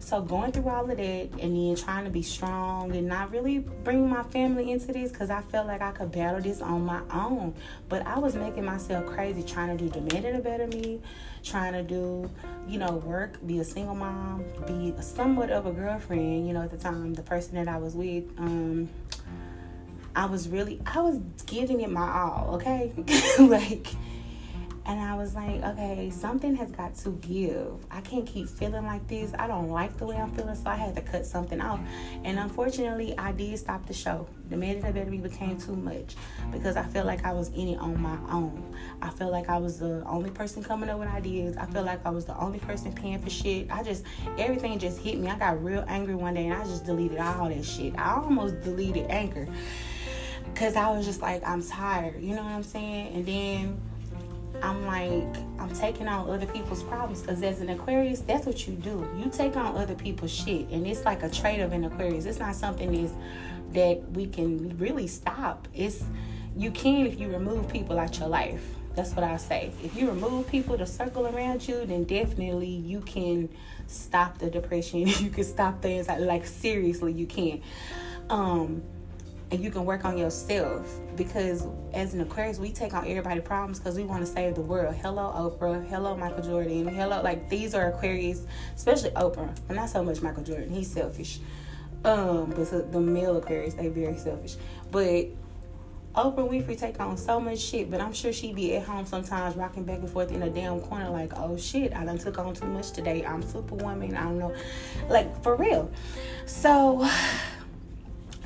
So 0.00 0.20
going 0.20 0.52
through 0.52 0.68
all 0.68 0.90
of 0.90 0.96
that 0.96 1.28
and 1.40 1.56
then 1.56 1.76
trying 1.76 2.04
to 2.04 2.10
be 2.10 2.22
strong 2.22 2.94
and 2.94 3.06
not 3.06 3.30
really 3.30 3.58
bring 3.58 4.08
my 4.08 4.22
family 4.24 4.72
into 4.72 4.92
this 4.92 5.12
because 5.12 5.30
i 5.30 5.40
felt 5.42 5.66
like 5.66 5.80
i 5.80 5.92
could 5.92 6.10
battle 6.12 6.40
this 6.40 6.60
on 6.60 6.84
my 6.84 7.00
own. 7.12 7.54
But 7.88 8.06
i 8.06 8.18
was 8.18 8.34
making 8.34 8.64
myself 8.64 9.06
crazy 9.06 9.42
trying 9.42 9.76
to 9.76 9.84
do 9.84 9.90
demanding 9.90 10.36
a 10.36 10.40
better 10.40 10.66
me 10.66 11.00
trying 11.44 11.74
to 11.74 11.82
do 11.82 12.28
you 12.66 12.78
know 12.78 12.92
work 12.92 13.44
be 13.46 13.58
a 13.58 13.64
single 13.64 13.94
mom 13.94 14.42
be 14.66 14.94
somewhat 15.02 15.50
of 15.50 15.66
a 15.66 15.72
girlfriend 15.72 16.46
you 16.46 16.54
know 16.54 16.62
at 16.62 16.70
the 16.70 16.76
time 16.76 17.12
the 17.12 17.22
person 17.22 17.54
that 17.54 17.68
i 17.68 17.76
was 17.76 17.94
with 17.94 18.24
um 18.38 18.88
I 20.16 20.26
was 20.26 20.48
really, 20.48 20.80
I 20.86 21.00
was 21.00 21.18
giving 21.46 21.80
it 21.80 21.90
my 21.90 22.08
all, 22.08 22.54
okay? 22.56 22.92
like, 23.38 23.88
and 24.86 25.00
I 25.00 25.14
was 25.14 25.34
like, 25.34 25.62
okay, 25.64 26.10
something 26.10 26.54
has 26.56 26.70
got 26.70 26.94
to 26.96 27.10
give. 27.22 27.86
I 27.90 28.02
can't 28.02 28.26
keep 28.26 28.48
feeling 28.48 28.84
like 28.84 29.06
this. 29.08 29.32
I 29.38 29.46
don't 29.46 29.70
like 29.70 29.96
the 29.96 30.04
way 30.04 30.16
I'm 30.16 30.30
feeling, 30.32 30.54
so 30.54 30.68
I 30.68 30.76
had 30.76 30.94
to 30.96 31.00
cut 31.00 31.24
something 31.24 31.58
off. 31.60 31.80
And 32.22 32.38
unfortunately, 32.38 33.16
I 33.16 33.32
did 33.32 33.58
stop 33.58 33.86
the 33.86 33.94
show. 33.94 34.28
The 34.50 34.58
Baby 34.58 35.16
became 35.16 35.58
too 35.58 35.74
much 35.74 36.16
because 36.52 36.76
I 36.76 36.82
felt 36.82 37.06
like 37.06 37.24
I 37.24 37.32
was 37.32 37.48
in 37.48 37.68
it 37.68 37.78
on 37.78 38.00
my 38.00 38.18
own. 38.30 38.76
I 39.00 39.08
felt 39.08 39.32
like 39.32 39.48
I 39.48 39.56
was 39.56 39.78
the 39.78 40.04
only 40.04 40.30
person 40.30 40.62
coming 40.62 40.90
up 40.90 40.98
with 40.98 41.08
ideas. 41.08 41.56
I 41.56 41.64
felt 41.64 41.86
like 41.86 42.04
I 42.04 42.10
was 42.10 42.26
the 42.26 42.38
only 42.38 42.58
person 42.58 42.92
paying 42.92 43.20
for 43.20 43.30
shit. 43.30 43.70
I 43.70 43.82
just, 43.82 44.04
everything 44.38 44.78
just 44.78 45.00
hit 45.00 45.18
me. 45.18 45.28
I 45.28 45.38
got 45.38 45.64
real 45.64 45.84
angry 45.88 46.14
one 46.14 46.34
day 46.34 46.44
and 46.44 46.54
I 46.54 46.62
just 46.64 46.84
deleted 46.84 47.18
all 47.18 47.48
that 47.48 47.64
shit. 47.64 47.98
I 47.98 48.16
almost 48.16 48.60
deleted 48.60 49.10
Anchor 49.10 49.48
because 50.54 50.76
I 50.76 50.88
was 50.88 51.04
just 51.04 51.20
like, 51.20 51.42
I'm 51.44 51.62
tired. 51.62 52.22
You 52.22 52.36
know 52.36 52.44
what 52.44 52.52
I'm 52.52 52.62
saying? 52.62 53.12
And 53.12 53.26
then 53.26 53.80
I'm 54.62 54.86
like, 54.86 55.36
I'm 55.58 55.74
taking 55.74 56.06
on 56.06 56.30
other 56.30 56.46
people's 56.46 56.84
problems 56.84 57.22
because 57.22 57.42
as 57.42 57.60
an 57.60 57.70
Aquarius, 57.70 58.20
that's 58.20 58.46
what 58.46 58.68
you 58.68 58.74
do. 58.74 59.06
You 59.18 59.30
take 59.30 59.56
on 59.56 59.76
other 59.76 59.96
people's 59.96 60.32
shit, 60.32 60.68
and 60.68 60.86
it's 60.86 61.04
like 61.04 61.24
a 61.24 61.28
trait 61.28 61.58
of 61.58 61.72
an 61.72 61.84
Aquarius. 61.84 62.24
It's 62.24 62.38
not 62.38 62.54
something 62.54 62.92
that's, 62.92 63.14
that 63.72 64.08
we 64.12 64.26
can 64.26 64.78
really 64.78 65.08
stop. 65.08 65.66
It's 65.74 66.04
you 66.56 66.70
can 66.70 67.04
if 67.04 67.18
you 67.18 67.28
remove 67.30 67.68
people 67.68 67.98
out 67.98 68.16
your 68.20 68.28
life. 68.28 68.64
That's 68.94 69.10
what 69.10 69.24
I 69.24 69.38
say. 69.38 69.72
If 69.82 69.96
you 69.96 70.08
remove 70.08 70.46
people 70.46 70.78
to 70.78 70.86
circle 70.86 71.26
around 71.26 71.66
you, 71.66 71.84
then 71.84 72.04
definitely 72.04 72.68
you 72.68 73.00
can 73.00 73.48
stop 73.88 74.38
the 74.38 74.48
depression. 74.48 75.00
you 75.08 75.30
can 75.30 75.42
stop 75.42 75.80
the 75.82 75.88
anxiety. 75.88 76.24
Like 76.24 76.46
seriously, 76.46 77.12
you 77.12 77.26
can. 77.26 77.60
Um, 78.30 78.82
and 79.54 79.62
you 79.62 79.70
can 79.70 79.84
work 79.84 80.04
on 80.04 80.18
yourself 80.18 80.98
because 81.14 81.68
as 81.92 82.12
an 82.12 82.20
Aquarius, 82.20 82.58
we 82.58 82.72
take 82.72 82.92
on 82.92 83.06
everybody's 83.06 83.44
problems 83.44 83.78
because 83.78 83.94
we 83.96 84.02
want 84.02 84.26
to 84.26 84.26
save 84.26 84.56
the 84.56 84.60
world. 84.60 84.96
Hello, 84.96 85.32
Oprah. 85.32 85.88
Hello, 85.88 86.16
Michael 86.16 86.42
Jordan. 86.42 86.88
Hello, 86.88 87.22
like 87.22 87.48
these 87.48 87.72
are 87.72 87.90
Aquarius, 87.90 88.46
especially 88.74 89.10
Oprah, 89.10 89.56
but 89.68 89.76
not 89.76 89.88
so 89.88 90.02
much 90.02 90.22
Michael 90.22 90.42
Jordan. 90.42 90.70
He's 90.70 90.90
selfish. 90.90 91.38
Um, 92.04 92.50
but 92.50 92.90
the 92.90 93.00
male 93.00 93.36
Aquarius, 93.36 93.74
they 93.74 93.86
very 93.86 94.18
selfish. 94.18 94.56
But 94.90 95.28
Oprah 96.16 96.48
Winfrey 96.48 96.76
take 96.76 96.98
on 96.98 97.16
so 97.16 97.38
much 97.38 97.60
shit, 97.60 97.92
but 97.92 98.00
I'm 98.00 98.12
sure 98.12 98.32
she'd 98.32 98.56
be 98.56 98.74
at 98.74 98.82
home 98.84 99.06
sometimes 99.06 99.54
rocking 99.54 99.84
back 99.84 99.98
and 99.98 100.10
forth 100.10 100.32
in 100.32 100.42
a 100.42 100.50
damn 100.50 100.80
corner 100.80 101.10
like, 101.10 101.32
oh 101.36 101.56
shit, 101.56 101.94
I 101.94 102.04
done 102.04 102.18
took 102.18 102.38
on 102.40 102.54
too 102.54 102.66
much 102.66 102.90
today. 102.90 103.24
I'm 103.24 103.40
superwoman. 103.40 104.16
I 104.16 104.24
don't 104.24 104.40
know. 104.40 104.54
Like, 105.08 105.42
for 105.44 105.54
real. 105.54 105.92
So 106.46 107.08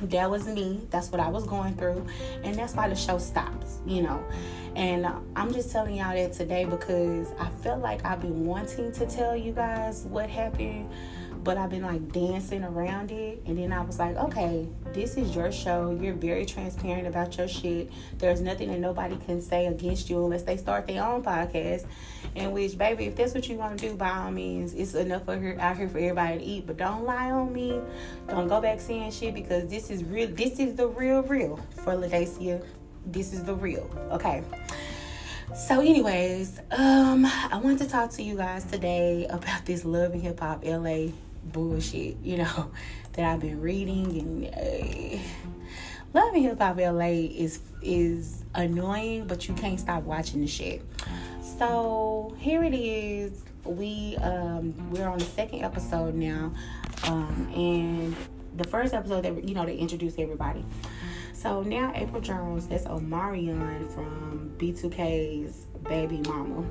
that 0.03 0.29
was 0.29 0.47
me. 0.47 0.81
That's 0.89 1.11
what 1.11 1.19
I 1.19 1.29
was 1.29 1.45
going 1.45 1.75
through. 1.75 2.05
And 2.43 2.55
that's 2.55 2.73
why 2.73 2.89
the 2.89 2.95
show 2.95 3.17
stops, 3.17 3.79
you 3.85 4.01
know. 4.01 4.23
And 4.75 5.05
uh, 5.05 5.19
I'm 5.35 5.53
just 5.53 5.71
telling 5.71 5.95
y'all 5.95 6.13
that 6.13 6.33
today 6.33 6.65
because 6.65 7.31
I 7.39 7.49
felt 7.61 7.81
like 7.81 8.05
I've 8.05 8.21
been 8.21 8.45
wanting 8.45 8.91
to 8.93 9.05
tell 9.05 9.35
you 9.35 9.51
guys 9.51 10.03
what 10.03 10.29
happened 10.29 10.89
but 11.43 11.57
I've 11.57 11.69
been 11.69 11.83
like 11.83 12.11
dancing 12.11 12.63
around 12.63 13.11
it. 13.11 13.41
And 13.45 13.57
then 13.57 13.71
I 13.71 13.81
was 13.81 13.99
like, 13.99 14.15
okay, 14.17 14.67
this 14.93 15.15
is 15.17 15.35
your 15.35 15.51
show. 15.51 15.97
You're 15.99 16.13
very 16.13 16.45
transparent 16.45 17.07
about 17.07 17.37
your 17.37 17.47
shit. 17.47 17.91
There's 18.17 18.41
nothing 18.41 18.69
that 18.71 18.79
nobody 18.79 19.17
can 19.17 19.41
say 19.41 19.67
against 19.67 20.09
you 20.09 20.23
unless 20.23 20.43
they 20.43 20.57
start 20.57 20.87
their 20.87 21.03
own 21.03 21.23
podcast. 21.23 21.85
In 22.39 22.53
which, 22.53 22.77
baby, 22.77 23.05
if 23.05 23.17
that's 23.17 23.33
what 23.33 23.49
you 23.49 23.57
want 23.57 23.77
to 23.77 23.89
do, 23.89 23.95
by 23.95 24.11
all 24.11 24.31
means, 24.31 24.73
it's 24.73 24.95
enough 24.95 25.25
for 25.25 25.37
her 25.37 25.57
out 25.59 25.75
here 25.75 25.89
for 25.89 25.97
everybody 25.97 26.37
to 26.37 26.43
eat. 26.43 26.67
But 26.67 26.77
don't 26.77 27.03
lie 27.03 27.31
on 27.31 27.51
me. 27.51 27.81
Don't 28.29 28.47
go 28.47 28.61
back 28.61 28.79
saying 28.79 29.11
shit 29.11 29.33
because 29.33 29.69
this 29.69 29.89
is 29.89 30.05
real. 30.05 30.29
This 30.29 30.57
is 30.57 30.75
the 30.75 30.87
real, 30.87 31.21
real 31.23 31.59
for 31.83 31.95
Ladacia. 31.95 32.65
This 33.05 33.33
is 33.33 33.43
the 33.43 33.53
real. 33.53 33.89
Okay. 34.11 34.41
So, 35.53 35.81
anyways, 35.81 36.61
um, 36.71 37.25
I 37.25 37.59
want 37.61 37.79
to 37.79 37.89
talk 37.89 38.11
to 38.11 38.23
you 38.23 38.37
guys 38.37 38.63
today 38.63 39.25
about 39.29 39.65
this 39.65 39.83
Love 39.83 40.13
and 40.13 40.21
Hip 40.21 40.39
Hop 40.39 40.63
LA 40.63 41.07
bullshit, 41.43 42.17
you 42.23 42.37
know, 42.37 42.71
that 43.13 43.25
I've 43.25 43.41
been 43.41 43.59
reading 43.59 44.17
and 44.17 44.55
uh, 44.55 45.19
Love 46.13 46.33
and 46.33 46.43
Hip 46.43 46.59
Hop 46.59 46.77
LA 46.77 47.27
is 47.35 47.59
is 47.81 48.45
annoying, 48.55 49.27
but 49.27 49.49
you 49.49 49.53
can't 49.55 49.79
stop 49.79 50.03
watching 50.03 50.39
the 50.39 50.47
shit. 50.47 50.81
So 51.59 52.33
here 52.37 52.63
it 52.63 52.73
is. 52.73 53.43
We 53.65 54.15
um 54.21 54.73
we're 54.91 55.09
on 55.09 55.17
the 55.17 55.25
second 55.25 55.65
episode 55.65 56.15
now, 56.15 56.53
um 57.03 57.51
and 57.53 58.15
the 58.55 58.63
first 58.63 58.93
episode 58.93 59.25
that 59.25 59.43
you 59.43 59.55
know 59.55 59.65
they 59.65 59.75
introduced 59.75 60.19
everybody. 60.19 60.63
So 61.33 61.61
now 61.61 61.91
Apryl 61.91 62.21
Jones, 62.21 62.65
that's 62.65 62.85
Omarion 62.85 63.93
from 63.93 64.53
B2K's 64.57 65.67
baby 65.83 66.21
mama. 66.29 66.65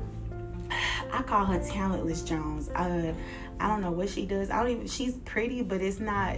I 1.12 1.22
call 1.22 1.44
her 1.44 1.62
talentless 1.62 2.22
Jones. 2.22 2.70
Uh, 2.70 3.12
I 3.60 3.68
don't 3.68 3.80
know 3.80 3.90
what 3.90 4.08
she 4.08 4.24
does. 4.24 4.50
I 4.50 4.62
don't 4.62 4.70
even. 4.70 4.86
She's 4.86 5.14
pretty, 5.24 5.62
but 5.62 5.80
it's 5.80 5.98
not. 5.98 6.36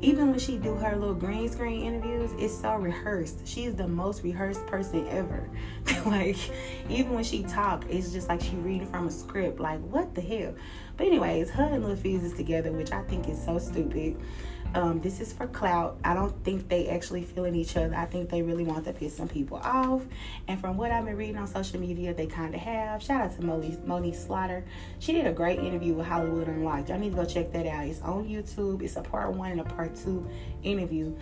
Even 0.00 0.30
when 0.30 0.38
she 0.38 0.56
do 0.56 0.74
her 0.74 0.96
little 0.96 1.14
green 1.14 1.48
screen 1.48 1.82
interviews, 1.82 2.30
it's 2.38 2.58
so 2.58 2.76
rehearsed. 2.76 3.46
She's 3.46 3.74
the 3.74 3.88
most 3.88 4.22
rehearsed 4.22 4.64
person 4.66 5.06
ever. 5.08 5.48
like 6.06 6.38
even 6.88 7.12
when 7.12 7.24
she 7.24 7.42
talk, 7.42 7.84
it's 7.90 8.12
just 8.12 8.28
like 8.28 8.40
she 8.40 8.56
reading 8.56 8.86
from 8.86 9.08
a 9.08 9.10
script. 9.10 9.60
Like 9.60 9.80
what 9.80 10.14
the 10.14 10.20
hell? 10.20 10.54
But 10.96 11.08
anyways, 11.08 11.50
her 11.50 11.64
and 11.64 11.84
Lil 11.84 11.96
Fizz 11.96 12.24
is 12.24 12.32
together, 12.32 12.72
which 12.72 12.92
I 12.92 13.02
think 13.02 13.28
is 13.28 13.42
so 13.44 13.58
stupid. 13.58 14.16
Um, 14.74 15.00
this 15.00 15.20
is 15.20 15.32
for 15.32 15.46
clout. 15.46 15.98
I 16.04 16.14
don't 16.14 16.44
think 16.44 16.68
they 16.68 16.88
actually 16.88 17.24
feeling 17.24 17.54
each 17.54 17.76
other. 17.76 17.94
I 17.94 18.04
think 18.04 18.28
they 18.28 18.42
really 18.42 18.64
want 18.64 18.84
to 18.84 18.92
piss 18.92 19.16
some 19.16 19.28
people 19.28 19.58
off. 19.58 20.02
And 20.46 20.60
from 20.60 20.76
what 20.76 20.90
I've 20.90 21.04
been 21.06 21.16
reading 21.16 21.38
on 21.38 21.46
social 21.46 21.80
media, 21.80 22.12
they 22.12 22.26
kind 22.26 22.54
of 22.54 22.60
have. 22.60 23.02
Shout 23.02 23.22
out 23.22 23.36
to 23.36 23.44
Monique, 23.44 23.84
Monique 23.86 24.14
Slaughter. 24.14 24.64
She 24.98 25.12
did 25.12 25.26
a 25.26 25.32
great 25.32 25.58
interview 25.58 25.94
with 25.94 26.06
Hollywood 26.06 26.48
Unlocked. 26.48 26.90
Y'all 26.90 26.98
need 26.98 27.10
to 27.10 27.16
go 27.16 27.24
check 27.24 27.50
that 27.52 27.66
out. 27.66 27.86
It's 27.86 28.02
on 28.02 28.28
YouTube. 28.28 28.82
It's 28.82 28.96
a 28.96 29.02
part 29.02 29.32
one 29.32 29.52
and 29.52 29.60
a 29.60 29.64
part 29.64 29.96
two 29.96 30.28
interview 30.62 31.16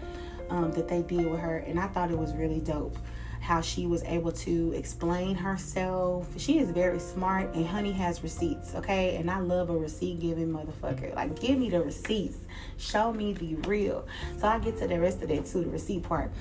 um, 0.50 0.72
that 0.72 0.88
they 0.88 1.02
did 1.02 1.26
with 1.26 1.40
her. 1.40 1.58
And 1.58 1.78
I 1.78 1.86
thought 1.86 2.10
it 2.10 2.18
was 2.18 2.34
really 2.34 2.60
dope 2.60 2.98
how 3.46 3.60
she 3.60 3.86
was 3.86 4.02
able 4.02 4.32
to 4.32 4.72
explain 4.72 5.36
herself. 5.36 6.26
She 6.36 6.58
is 6.58 6.70
very 6.70 6.98
smart, 6.98 7.54
and 7.54 7.64
Honey 7.64 7.92
has 7.92 8.24
receipts, 8.24 8.74
okay? 8.74 9.16
And 9.16 9.30
I 9.30 9.38
love 9.38 9.70
a 9.70 9.76
receipt 9.76 10.18
giving 10.18 10.48
motherfucker. 10.48 11.14
Like, 11.14 11.38
give 11.38 11.56
me 11.56 11.70
the 11.70 11.80
receipts, 11.80 12.38
show 12.76 13.12
me 13.12 13.34
the 13.34 13.54
real. 13.68 14.04
So 14.40 14.48
I 14.48 14.58
get 14.58 14.76
to 14.78 14.88
the 14.88 14.98
rest 14.98 15.22
of 15.22 15.28
that 15.28 15.46
too, 15.46 15.62
the 15.62 15.70
receipt 15.70 16.02
part. 16.02 16.32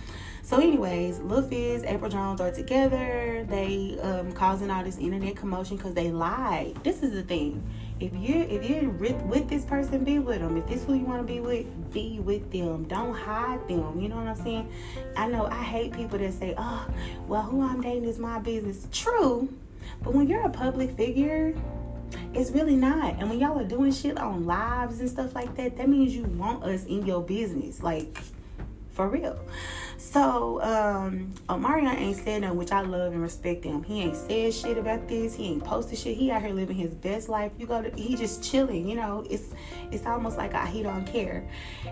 So, 0.42 0.58
anyways, 0.58 1.20
Lil 1.20 1.44
Fizz, 1.44 1.84
Apryl 1.84 2.12
Jones 2.12 2.42
are 2.42 2.52
together. 2.52 3.46
They 3.50 4.00
um, 4.02 4.32
causing 4.32 4.72
all 4.72 4.84
this 4.84 4.98
internet 4.98 5.36
commotion 5.36 5.78
because 5.78 5.94
they 5.94 6.12
lied. 6.12 6.76
This 6.84 7.04
is 7.04 7.12
the 7.12 7.24
thing 7.24 7.64
if 8.00 8.14
you 8.14 8.42
if 8.42 8.70
you're 8.70 8.90
with 8.90 9.48
this 9.48 9.64
person, 9.64 10.04
be 10.04 10.20
with 10.20 10.40
them. 10.40 10.58
If 10.58 10.68
this 10.68 10.84
who 10.84 10.96
you 10.96 11.06
want 11.06 11.26
to 11.26 11.34
be 11.34 11.40
with, 11.40 11.94
be 11.94 12.20
with 12.20 12.52
them. 12.52 12.84
Don't 12.86 13.14
hide 13.14 13.66
them. 13.70 14.00
You 14.00 14.10
know 14.10 14.18
what 14.18 14.28
I'm 14.28 14.36
saying? 14.36 14.70
I 15.16 15.28
know 15.28 15.46
I 15.46 15.64
hate 15.64 15.94
people 15.94 16.20
that 16.20 16.34
say, 16.34 16.54
"Oh, 16.58 16.86
well, 17.28 17.44
who 17.44 17.62
I'm 17.62 17.82
dating 17.82 18.06
is 18.06 18.20
my 18.20 18.40
business." 18.40 18.88
True, 18.92 19.48
but 20.04 20.14
when 20.14 20.28
you're 20.28 20.46
a 20.46 20.50
public 20.50 20.92
figure, 20.98 21.56
it's 22.34 22.52
really 22.52 22.76
not. 22.76 23.16
And 23.18 23.30
when 23.30 23.40
y'all 23.40 23.58
are 23.60 23.68
doing 23.68 23.94
shit 23.94 24.18
on 24.18 24.46
lives 24.46 25.00
and 25.00 25.10
stuff 25.10 25.34
like 25.34 25.56
that, 25.56 25.78
that 25.78 25.88
means 25.88 26.16
you 26.16 26.24
want 26.24 26.64
us 26.64 26.84
in 26.86 27.06
your 27.06 27.22
business, 27.22 27.82
like 27.82 28.18
for 28.92 29.08
real. 29.08 29.40
So, 30.16 30.62
um, 30.62 31.34
Omarion 31.50 31.94
ain't 31.94 32.16
said 32.16 32.44
nothing, 32.44 32.58
which 32.58 32.72
I 32.72 32.80
love 32.80 33.12
and 33.12 33.22
respect 33.22 33.66
him. 33.66 33.84
He 33.84 34.02
ain't 34.02 34.16
said 34.16 34.54
shit 34.54 34.78
about 34.78 35.10
this. 35.10 35.36
He 35.36 35.48
ain't 35.48 35.66
posted 35.66 36.00
shit. 36.00 36.16
He 36.16 36.32
out 36.32 36.42
here 36.42 36.54
living 36.54 36.78
his 36.78 36.96
best 36.96 37.28
life. 37.28 37.52
You 37.58 37.68
go 37.68 37.82
to, 37.82 38.02
he 38.02 38.16
just 38.16 38.42
chilling. 38.42 38.88
You 38.88 38.96
know, 38.96 39.26
it's 39.30 39.50
it's 39.92 40.06
almost 40.06 40.38
like 40.38 40.54
I, 40.54 40.68
he 40.68 40.84
don't 40.84 41.04
care. 41.06 41.46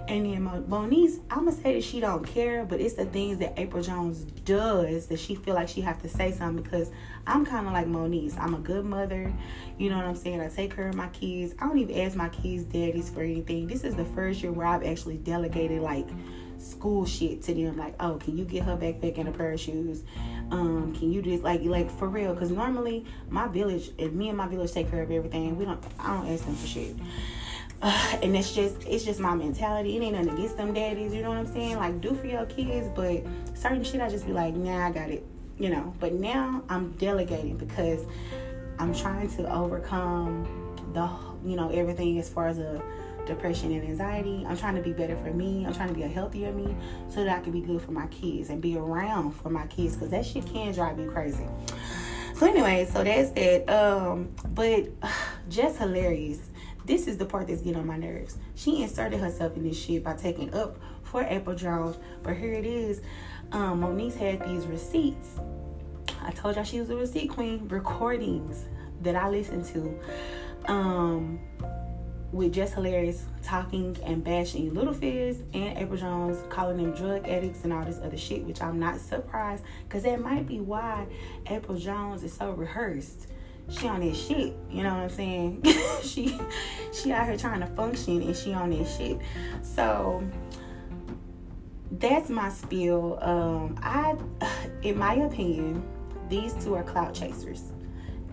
And 0.08 0.26
then 0.26 0.46
Moniece, 0.70 1.20
I'm 1.30 1.40
gonna 1.40 1.52
say 1.52 1.74
that 1.74 1.84
she 1.84 2.00
don't 2.00 2.26
care, 2.26 2.64
but 2.64 2.80
it's 2.80 2.94
the 2.94 3.04
things 3.04 3.40
that 3.40 3.58
Apryl 3.58 3.86
Jones 3.86 4.20
does 4.46 5.08
that 5.08 5.20
she 5.20 5.36
feel 5.36 5.56
like 5.56 5.68
she 5.68 5.82
have 5.82 6.02
to 6.04 6.08
say 6.08 6.32
something 6.32 6.64
because 6.64 6.92
I'm 7.28 7.46
kind 7.46 7.68
of 7.68 7.74
like 7.74 7.88
Moniece. 7.88 8.40
I'm 8.40 8.54
a 8.54 8.60
good 8.60 8.86
mother. 8.86 9.34
You 9.78 9.90
know 9.90 9.98
what 9.98 10.06
I'm 10.06 10.16
saying? 10.16 10.40
I 10.40 10.48
take 10.48 10.74
care 10.74 10.88
of 10.88 10.96
my 10.96 11.10
kids. 11.10 11.56
I 11.60 11.68
don't 11.68 11.78
even 11.78 12.00
ask 12.00 12.16
my 12.16 12.30
kids' 12.30 12.64
daddies 12.64 13.10
for 13.10 13.22
anything. 13.22 13.68
This 13.68 13.84
is 13.84 13.98
the 13.98 14.06
first 14.06 14.42
year 14.42 14.54
where 14.54 14.66
I've 14.66 14.86
actually 14.86 15.18
delegated 15.18 15.82
like 15.82 16.08
school 16.64 17.06
shit 17.06 17.42
to 17.44 17.54
them. 17.54 17.78
Like 17.78 17.96
oh 18.00 18.16
can 18.16 18.38
you 18.38 18.46
get 18.46 18.64
her 18.64 18.78
backpack 18.78 19.18
and 19.18 19.30
a 19.30 19.32
pair 19.32 19.52
of 19.52 19.60
shoes? 19.60 20.04
Um 20.52 20.96
can 20.98 21.12
you 21.12 21.22
just 21.22 21.44
like 21.44 21.62
like 21.64 21.90
for 21.92 22.08
real. 22.08 22.34
Because 22.34 22.52
normally 22.52 23.06
my 23.30 23.48
village 23.48 23.92
and 24.00 24.14
me 24.14 24.30
and 24.30 24.38
my 24.38 24.48
village 24.48 24.72
take 24.72 24.90
care 24.90 25.02
of 25.02 25.12
everything 25.12 25.58
we 25.58 25.66
don't 25.66 25.84
i 26.00 26.16
don't 26.16 26.28
ask 26.28 26.46
them 26.46 26.56
for 26.56 26.68
shit. 26.68 26.96
Uh, 27.82 28.18
and 28.24 28.36
it's 28.36 28.54
just 28.54 28.76
it's 28.88 29.04
just 29.04 29.20
my 29.20 29.36
mentality. 29.36 29.98
It 29.98 30.02
ain't 30.02 30.14
nothing 30.14 30.30
against 30.30 30.58
them 30.58 30.74
daddies 30.74 31.14
you 31.14 31.22
know 31.22 31.30
what 31.30 31.38
i'm 31.38 31.48
saying? 31.48 31.78
Like 31.78 32.02
do 32.02 32.14
for 32.16 32.28
your 32.28 32.46
kids 32.46 32.88
but 32.96 33.24
certain 33.58 33.84
shit 33.84 34.02
i 34.02 34.10
just 34.10 34.26
be 34.26 34.34
like 34.34 34.56
nah 34.56 34.88
i 34.88 34.92
got 34.92 35.10
it 35.10 35.26
you 35.58 35.70
know? 35.70 35.94
But 36.00 36.14
now 36.14 36.64
i'm 36.70 36.92
delegating 36.94 37.58
because 37.58 38.06
i'm 38.80 38.94
trying 38.94 39.30
to 39.38 39.54
overcome 39.54 40.48
the 40.94 41.10
you 41.48 41.56
know 41.56 41.70
everything 41.70 42.20
as 42.20 42.30
far 42.30 42.48
as 42.48 42.60
a 42.60 42.82
depression 43.26 43.72
and 43.72 43.84
anxiety. 43.84 44.46
I'm 44.48 44.58
trying 44.58 44.76
to 44.76 44.82
be 44.82 44.94
better 44.94 45.16
for 45.18 45.32
me. 45.34 45.66
I'm 45.66 45.74
trying 45.74 45.90
to 45.90 45.94
be 45.94 46.04
a 46.04 46.08
healthier 46.08 46.52
me 46.52 46.76
so 47.10 47.24
that 47.24 47.38
I 47.38 47.42
can 47.42 47.52
be 47.52 47.62
good 47.62 47.82
for 47.82 47.92
my 47.92 48.08
kids 48.08 48.50
and 48.50 48.62
be 48.62 48.78
around 48.78 49.32
for 49.32 49.50
my 49.50 49.68
kids 49.68 49.96
because 49.96 50.10
that 50.10 50.26
shit 50.26 50.46
can 50.46 50.74
drive 50.74 51.00
you 51.00 51.10
crazy. 51.10 51.48
So 52.36 52.48
anyway, 52.48 52.88
so 52.92 53.04
that's 53.04 53.32
that. 53.32 53.70
Um, 53.70 54.30
but 54.50 54.90
just 55.50 55.78
hilarious. 55.78 56.40
This 56.86 57.08
is 57.08 57.18
the 57.18 57.26
part 57.26 57.48
that's 57.48 57.62
getting 57.62 57.80
on 57.80 57.88
my 57.88 57.98
nerves. 57.98 58.38
She 58.56 58.84
inserted 58.84 59.20
herself 59.20 59.56
in 59.56 59.64
this 59.64 59.82
shit 59.82 60.04
by 60.04 60.16
taking 60.16 60.54
up 60.54 60.78
for 61.04 61.24
Apryl 61.24 61.58
Jones, 61.58 61.98
but 62.24 62.36
here 62.36 62.54
it 62.54 62.66
is. 62.66 63.02
Um, 63.54 63.82
Moniece 63.82 64.18
had 64.18 64.46
these 64.46 64.66
receipts. 64.66 65.40
I 66.22 66.32
told 66.32 66.56
y'all 66.56 66.66
she 66.66 66.80
was 66.80 66.90
a 66.90 66.96
receipt 66.96 67.30
queen. 67.30 67.68
Recordings 67.70 68.66
that 69.02 69.16
I 69.16 69.30
listened 69.30 69.66
to. 69.66 70.00
Um, 70.72 71.40
with 72.34 72.52
Just 72.52 72.74
Hilarious 72.74 73.26
talking 73.44 73.96
and 74.04 74.24
bashing 74.24 74.74
Little 74.74 74.94
Fizz 74.94 75.44
and 75.54 75.78
Apryl 75.78 76.00
Jones, 76.00 76.40
calling 76.50 76.78
them 76.78 76.92
drug 76.94 77.28
addicts 77.28 77.64
and 77.64 77.72
all 77.72 77.86
this 77.86 78.00
other 78.00 78.18
shit, 78.18 78.44
which 78.44 78.62
I'm 78.62 78.80
not 78.80 79.00
surprised 79.00 79.64
because 79.88 80.04
that 80.04 80.20
might 80.20 80.48
be 80.48 80.60
why 80.60 81.06
Apryl 81.46 81.80
Jones 81.80 82.24
is 82.24 82.34
so 82.34 82.52
rehearsed. 82.52 83.28
She 83.70 83.88
on 83.88 84.02
this 84.02 84.28
shit, 84.28 84.56
you 84.70 84.84
know 84.84 84.96
what 84.96 85.04
I'm 85.04 85.10
saying? 85.10 85.64
she 86.02 86.38
she 86.92 87.12
out 87.14 87.28
here 87.28 87.38
trying 87.38 87.62
to 87.62 87.68
function 87.68 88.22
and 88.22 88.36
she 88.36 88.52
on 88.52 88.72
this 88.72 88.98
shit. 88.98 89.20
So 89.62 90.28
that's 91.92 92.30
my 92.30 92.50
spiel. 92.50 93.20
Um, 93.22 93.78
I, 93.82 94.16
in 94.82 94.98
my 94.98 95.14
opinion, 95.14 95.84
these 96.30 96.54
two 96.56 96.74
are 96.74 96.84
clout 96.84 97.14
chasers 97.14 97.73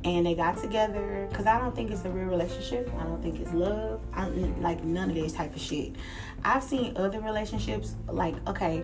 and 0.05 0.25
they 0.25 0.35
got 0.35 0.57
together 0.57 1.27
because 1.29 1.47
I 1.47 1.59
don't 1.59 1.75
think 1.75 1.91
it's 1.91 2.05
a 2.05 2.11
real 2.11 2.27
relationship. 2.27 2.91
I 2.99 3.03
don't 3.03 3.23
think 3.23 3.39
it's 3.41 3.53
love. 3.53 4.01
I 4.15 4.29
like 4.29 4.83
none 4.83 5.11
of 5.11 5.17
this 5.17 5.33
type 5.33 5.55
of 5.55 5.61
shit. 5.61 5.97
I've 6.45 6.63
seen 6.63 6.97
other 6.97 7.21
relationships 7.21 7.97
like 8.09 8.35
okay, 8.49 8.83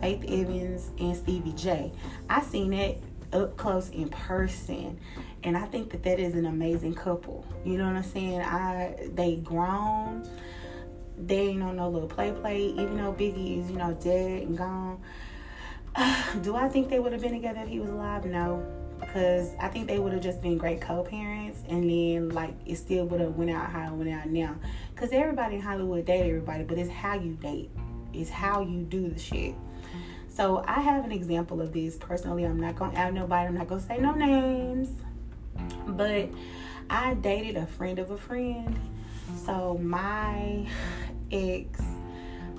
Faith 0.00 0.24
Evans 0.24 0.90
and 0.98 1.16
Stevie 1.16 1.52
J. 1.52 1.92
I 2.28 2.42
seen 2.42 2.70
that 2.70 2.96
up 3.32 3.56
close 3.56 3.88
in 3.90 4.08
person, 4.10 4.98
and 5.44 5.56
I 5.56 5.66
think 5.66 5.90
that 5.92 6.02
that 6.02 6.18
is 6.18 6.34
an 6.34 6.46
amazing 6.46 6.94
couple. 6.94 7.46
You 7.64 7.78
know 7.78 7.86
what 7.86 7.96
I'm 7.96 8.02
saying? 8.02 8.40
I 8.40 9.08
they 9.14 9.36
grown. 9.36 10.28
they 11.16 11.48
ain't 11.48 11.62
on 11.62 11.76
no 11.76 11.88
little 11.88 12.08
play 12.08 12.32
play, 12.32 12.66
even 12.66 12.96
though 12.96 13.12
Biggie 13.12 13.60
is, 13.60 13.70
you 13.70 13.78
know, 13.78 13.94
dead 13.94 14.42
and 14.42 14.58
gone. 14.58 15.00
Do 16.42 16.54
I 16.54 16.68
think 16.68 16.88
they 16.90 16.98
would 16.98 17.12
have 17.12 17.22
been 17.22 17.32
together 17.32 17.60
if 17.60 17.68
he 17.68 17.80
was 17.80 17.90
alive? 17.90 18.24
No. 18.26 18.64
Because 19.00 19.54
I 19.58 19.68
think 19.68 19.88
they 19.88 19.98
would 19.98 20.12
have 20.12 20.22
just 20.22 20.40
been 20.40 20.56
great 20.58 20.80
co-parents 20.80 21.62
and 21.68 21.88
then 21.88 22.28
like 22.28 22.54
it 22.66 22.76
still 22.76 23.06
would 23.06 23.20
have 23.20 23.36
went 23.36 23.50
out 23.50 23.70
how 23.70 23.88
it 23.88 23.92
went 23.92 24.10
out 24.10 24.28
now. 24.28 24.54
Cause 24.94 25.10
everybody 25.12 25.56
in 25.56 25.62
Hollywood 25.62 26.04
date 26.04 26.28
everybody, 26.28 26.64
but 26.64 26.78
it's 26.78 26.90
how 26.90 27.14
you 27.14 27.32
date. 27.34 27.70
It's 28.12 28.30
how 28.30 28.60
you 28.60 28.82
do 28.82 29.08
the 29.08 29.18
shit. 29.18 29.54
So 30.28 30.64
I 30.66 30.80
have 30.80 31.04
an 31.04 31.12
example 31.12 31.60
of 31.60 31.72
this 31.72 31.96
personally. 31.96 32.44
I'm 32.44 32.60
not 32.60 32.76
gonna 32.76 32.96
out 32.96 33.12
nobody. 33.12 33.48
I'm 33.48 33.54
not 33.54 33.66
gonna 33.68 33.80
say 33.80 33.98
no 33.98 34.12
names, 34.12 34.88
but 35.88 36.28
I 36.88 37.14
dated 37.14 37.56
a 37.56 37.66
friend 37.66 37.98
of 37.98 38.10
a 38.10 38.18
friend. 38.18 38.78
So 39.44 39.78
my 39.82 40.66
ex, 41.32 41.80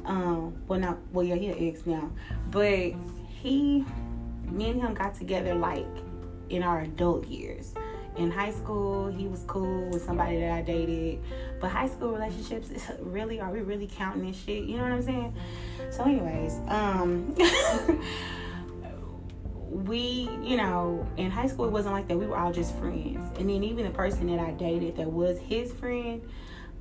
um, 0.05 0.53
well 0.67 0.79
not 0.79 0.97
well 1.11 1.25
yeah 1.25 1.35
he 1.35 1.47
an 1.47 1.67
ex 1.67 1.85
now, 1.85 2.11
but 2.49 2.93
he, 3.41 3.85
me 4.45 4.69
and 4.69 4.81
him 4.81 4.93
got 4.93 5.15
together 5.15 5.55
like 5.55 5.85
in 6.51 6.63
our 6.63 6.81
adult 6.81 7.27
years. 7.27 7.73
In 8.17 8.29
high 8.29 8.51
school, 8.51 9.07
he 9.07 9.27
was 9.27 9.43
cool 9.47 9.89
with 9.89 10.03
somebody 10.03 10.39
that 10.41 10.51
I 10.51 10.61
dated, 10.61 11.21
but 11.61 11.71
high 11.71 11.87
school 11.87 12.11
relationships, 12.11 12.69
really, 12.99 13.39
are 13.39 13.49
we 13.49 13.61
really 13.61 13.87
counting 13.87 14.27
this 14.27 14.41
shit? 14.43 14.65
You 14.65 14.77
know 14.77 14.83
what 14.83 14.91
I'm 14.91 15.01
saying? 15.01 15.35
So, 15.91 16.03
anyways, 16.03 16.59
um. 16.67 17.35
we, 19.71 20.29
you 20.43 20.57
know, 20.57 21.07
in 21.15 21.31
high 21.31 21.47
school 21.47 21.65
it 21.65 21.71
wasn't 21.71 21.93
like 21.93 22.07
that. 22.09 22.17
We 22.17 22.27
were 22.27 22.37
all 22.37 22.51
just 22.51 22.75
friends. 22.75 23.19
And 23.39 23.49
then 23.49 23.63
even 23.63 23.85
the 23.85 23.91
person 23.91 24.27
that 24.27 24.39
I 24.39 24.51
dated 24.51 24.97
that 24.97 25.09
was 25.09 25.39
his 25.39 25.71
friend, 25.71 26.21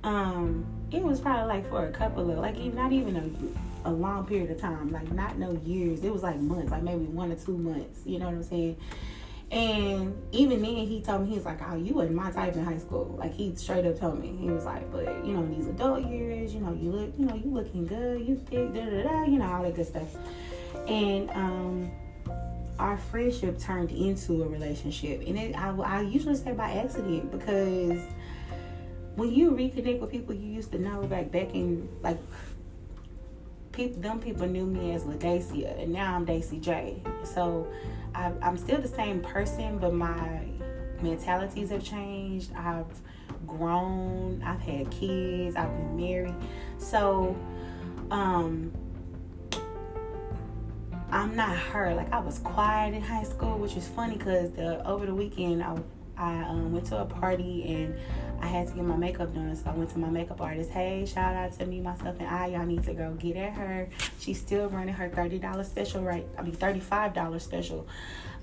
um, 0.03 0.67
it 0.91 1.03
was 1.03 1.21
probably 1.21 1.47
like 1.47 1.69
for 1.69 1.87
a 1.87 1.93
couple 1.93 2.31
of 2.31 2.39
like 2.39 2.57
not 2.75 2.93
even 2.93 3.55
a, 3.85 3.89
a 3.89 3.93
long 3.93 4.27
period 4.27 4.51
of 4.51 4.61
time, 4.61 4.91
like 4.91 5.11
not 5.13 5.39
no 5.39 5.53
years. 5.65 6.03
It 6.03 6.13
was 6.13 6.25
like 6.25 6.41
months, 6.41 6.73
like 6.73 6.83
maybe 6.83 7.05
one 7.05 7.31
or 7.31 7.37
two 7.37 7.57
months. 7.57 8.01
You 8.05 8.19
know 8.19 8.27
what 8.27 8.35
I'm 8.35 8.43
saying? 8.43 8.77
And 9.51 10.17
even 10.31 10.63
then, 10.63 10.77
he 10.77 11.01
told 11.01 11.23
me 11.23 11.31
he 11.31 11.35
was 11.35 11.45
like, 11.45 11.61
"Oh, 11.69 11.75
you 11.75 11.95
wasn't 11.95 12.15
my 12.15 12.31
type 12.31 12.55
in 12.55 12.65
high 12.65 12.79
school." 12.79 13.17
Like 13.19 13.33
he 13.33 13.55
straight 13.57 13.85
up 13.85 13.99
told 13.99 14.21
me 14.21 14.37
he 14.41 14.49
was 14.49 14.65
like, 14.65 14.91
"But 14.93 15.25
you 15.25 15.35
know, 15.35 15.43
in 15.43 15.57
these 15.57 15.67
adult 15.67 16.07
years, 16.07 16.55
you 16.55 16.61
know, 16.61 16.73
you 16.73 16.93
look, 16.93 17.13
you 17.19 17.27
know, 17.27 17.35
you 17.35 17.51
looking 17.51 17.85
good, 17.87 18.21
you 18.21 18.37
thick, 18.37 18.73
da 18.73 18.85
da 18.85 19.03
da, 19.03 19.25
you 19.25 19.39
know, 19.39 19.47
all 19.47 19.63
that 19.65 19.75
good 19.75 19.87
stuff." 19.87 20.15
And 20.87 21.31
um, 21.31 21.91
our 22.79 22.97
friendship 22.97 23.59
turned 23.59 23.91
into 23.91 24.45
a 24.45 24.49
relationship, 24.49 25.23
and 25.27 25.37
it 25.37 25.57
I, 25.57 25.71
I 25.71 26.01
usually 26.03 26.37
say 26.37 26.53
by 26.53 26.71
accident 26.71 27.33
because 27.33 28.01
when 29.17 29.35
you 29.35 29.51
reconnect 29.51 30.01
with 30.01 30.11
people 30.11 30.35
you 30.35 30.49
used 30.49 30.73
to 30.73 30.79
know 30.79 31.03
back 31.03 31.31
back 31.31 31.55
in 31.55 31.89
like 32.03 32.19
people 33.73 34.01
them 34.01 34.21
people 34.21 34.47
knew 34.47 34.65
me 34.65 34.93
as 34.93 35.05
Ladacia 35.05 35.83
and 35.83 35.93
now 35.93 36.15
I'm 36.15 36.25
Daisy 36.25 36.59
J. 36.59 37.03
So 37.25 37.67
I, 38.15 38.33
I'm 38.43 38.57
still 38.57 38.81
the 38.81 38.89
same 38.89 39.21
person, 39.21 39.79
but 39.79 39.95
my 39.95 40.43
mentalities 41.01 41.71
have 41.71 41.83
changed. 41.83 42.53
I've 42.55 42.87
grown. 43.47 44.43
I've 44.45 44.61
had 44.61 44.91
kids. 44.91 45.57
I've 45.57 45.71
been 45.71 45.97
married. 45.97 46.35
So, 46.79 47.37
um, 48.11 48.73
I'm 51.11 51.35
not 51.35 51.57
her. 51.57 51.95
Like 51.95 52.13
I 52.13 52.21
was 52.21 52.39
quiet 52.39 52.95
in 52.95 53.03
high 53.03 53.25
school, 53.25 53.59
which 53.59 53.77
is 53.77 53.89
funny 53.89 54.17
because 54.17 54.51
the 54.53 54.87
over 54.87 55.07
the 55.07 55.15
weekend 55.15 55.63
I 55.63 55.77
I 56.21 56.43
um, 56.43 56.73
went 56.73 56.85
to 56.87 57.01
a 57.01 57.05
party 57.07 57.65
and 57.67 57.99
I 58.43 58.47
had 58.47 58.69
to 58.69 58.75
get 58.75 58.85
my 58.85 58.97
makeup 58.97 59.35
done. 59.35 59.57
So 59.57 59.71
I 59.71 59.75
went 59.75 59.91
to 59.91 59.99
my 59.99 60.11
makeup 60.11 60.41
artist. 60.41 60.71
Hey, 60.71 61.07
shout 61.07 61.35
out 61.35 61.53
to 61.59 61.67
me, 61.67 61.81
myself, 61.81 62.17
and 62.19 62.29
I. 62.29 62.49
Y'all 62.49 62.67
need 62.67 62.85
to 62.85 62.93
go 62.93 63.13
get 63.15 63.37
at 63.37 63.55
her. 63.55 63.89
She's 64.19 64.39
still 64.39 64.69
running 64.69 64.95
her 64.95 65.09
$30 65.09 65.65
special 65.65 66.03
right. 66.03 66.27
I 66.39 66.43
mean 66.43 66.55
$35 66.55 67.41
special 67.41 67.89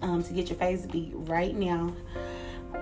um, 0.01 0.24
to 0.24 0.34
get 0.34 0.50
your 0.50 0.57
face 0.57 0.86
beat 0.88 1.12
right 1.13 1.55
now. 1.55 1.93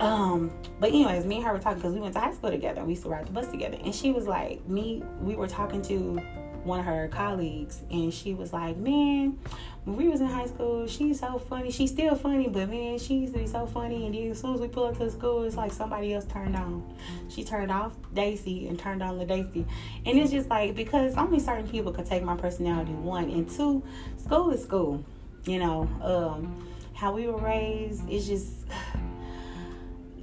Um, 0.00 0.50
but 0.80 0.88
anyways, 0.88 1.26
me 1.26 1.36
and 1.36 1.44
her 1.44 1.52
were 1.52 1.58
talking 1.58 1.78
because 1.78 1.94
we 1.94 2.00
went 2.00 2.14
to 2.14 2.20
high 2.20 2.32
school 2.32 2.50
together. 2.50 2.78
and 2.78 2.86
We 2.86 2.94
used 2.94 3.04
to 3.04 3.10
ride 3.10 3.26
the 3.26 3.32
bus 3.32 3.48
together. 3.48 3.78
And 3.82 3.94
she 3.94 4.12
was 4.12 4.26
like, 4.26 4.66
me, 4.66 5.02
we 5.20 5.36
were 5.36 5.48
talking 5.48 5.82
to 5.82 6.20
one 6.66 6.80
of 6.80 6.86
her 6.86 7.08
colleagues 7.08 7.82
and 7.90 8.12
she 8.12 8.34
was 8.34 8.52
like, 8.52 8.76
Man, 8.76 9.38
when 9.84 9.96
we 9.96 10.08
was 10.08 10.20
in 10.20 10.26
high 10.26 10.46
school, 10.46 10.86
she's 10.86 11.20
so 11.20 11.38
funny. 11.38 11.70
She's 11.70 11.92
still 11.92 12.16
funny, 12.16 12.48
but 12.48 12.68
man, 12.68 12.98
she 12.98 13.14
used 13.14 13.34
to 13.34 13.38
be 13.38 13.46
so 13.46 13.66
funny. 13.66 14.06
And 14.06 14.14
then 14.14 14.30
as 14.32 14.40
soon 14.40 14.54
as 14.54 14.60
we 14.60 14.68
pull 14.68 14.84
up 14.84 14.98
to 14.98 15.10
school, 15.10 15.44
it's 15.44 15.56
like 15.56 15.72
somebody 15.72 16.12
else 16.12 16.24
turned 16.24 16.56
on. 16.56 16.82
She 17.28 17.44
turned 17.44 17.70
off 17.70 17.92
Daisy 18.12 18.66
and 18.68 18.78
turned 18.78 19.02
on 19.02 19.18
the 19.18 19.24
Daisy. 19.24 19.64
And 20.04 20.18
it's 20.18 20.32
just 20.32 20.50
like 20.50 20.74
because 20.74 21.16
only 21.16 21.38
certain 21.38 21.68
people 21.68 21.92
could 21.92 22.06
take 22.06 22.24
my 22.24 22.36
personality, 22.36 22.92
one. 22.92 23.30
And 23.30 23.48
two, 23.48 23.82
school 24.18 24.50
is 24.50 24.62
school. 24.62 25.04
You 25.44 25.60
know, 25.60 25.88
um, 26.02 26.68
how 26.92 27.12
we 27.12 27.28
were 27.28 27.38
raised 27.38 28.08
is 28.10 28.26
just 28.26 28.52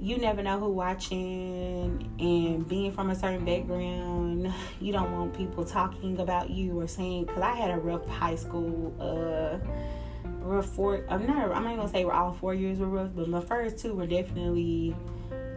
you 0.04 0.18
never 0.18 0.42
know 0.42 0.60
who 0.60 0.68
watching 0.68 2.12
and 2.18 2.68
being 2.68 2.92
from 2.92 3.08
a 3.08 3.14
certain 3.14 3.42
background 3.42 4.52
you 4.78 4.92
don't 4.92 5.10
want 5.12 5.34
people 5.34 5.64
talking 5.64 6.20
about 6.20 6.50
you 6.50 6.78
or 6.78 6.86
saying 6.86 7.24
because 7.24 7.40
i 7.42 7.52
had 7.54 7.70
a 7.70 7.78
rough 7.78 8.06
high 8.06 8.34
school 8.34 8.94
uh 9.00 9.56
rough 10.42 10.66
four 10.66 11.02
i'm 11.08 11.26
not 11.26 11.50
i'm 11.52 11.64
not 11.64 11.74
gonna 11.76 11.88
say 11.88 12.04
we're 12.04 12.12
all 12.12 12.34
four 12.34 12.52
years 12.52 12.78
were 12.80 12.86
rough 12.86 13.08
but 13.16 13.26
my 13.28 13.40
first 13.40 13.78
two 13.78 13.94
were 13.94 14.06
definitely 14.06 14.94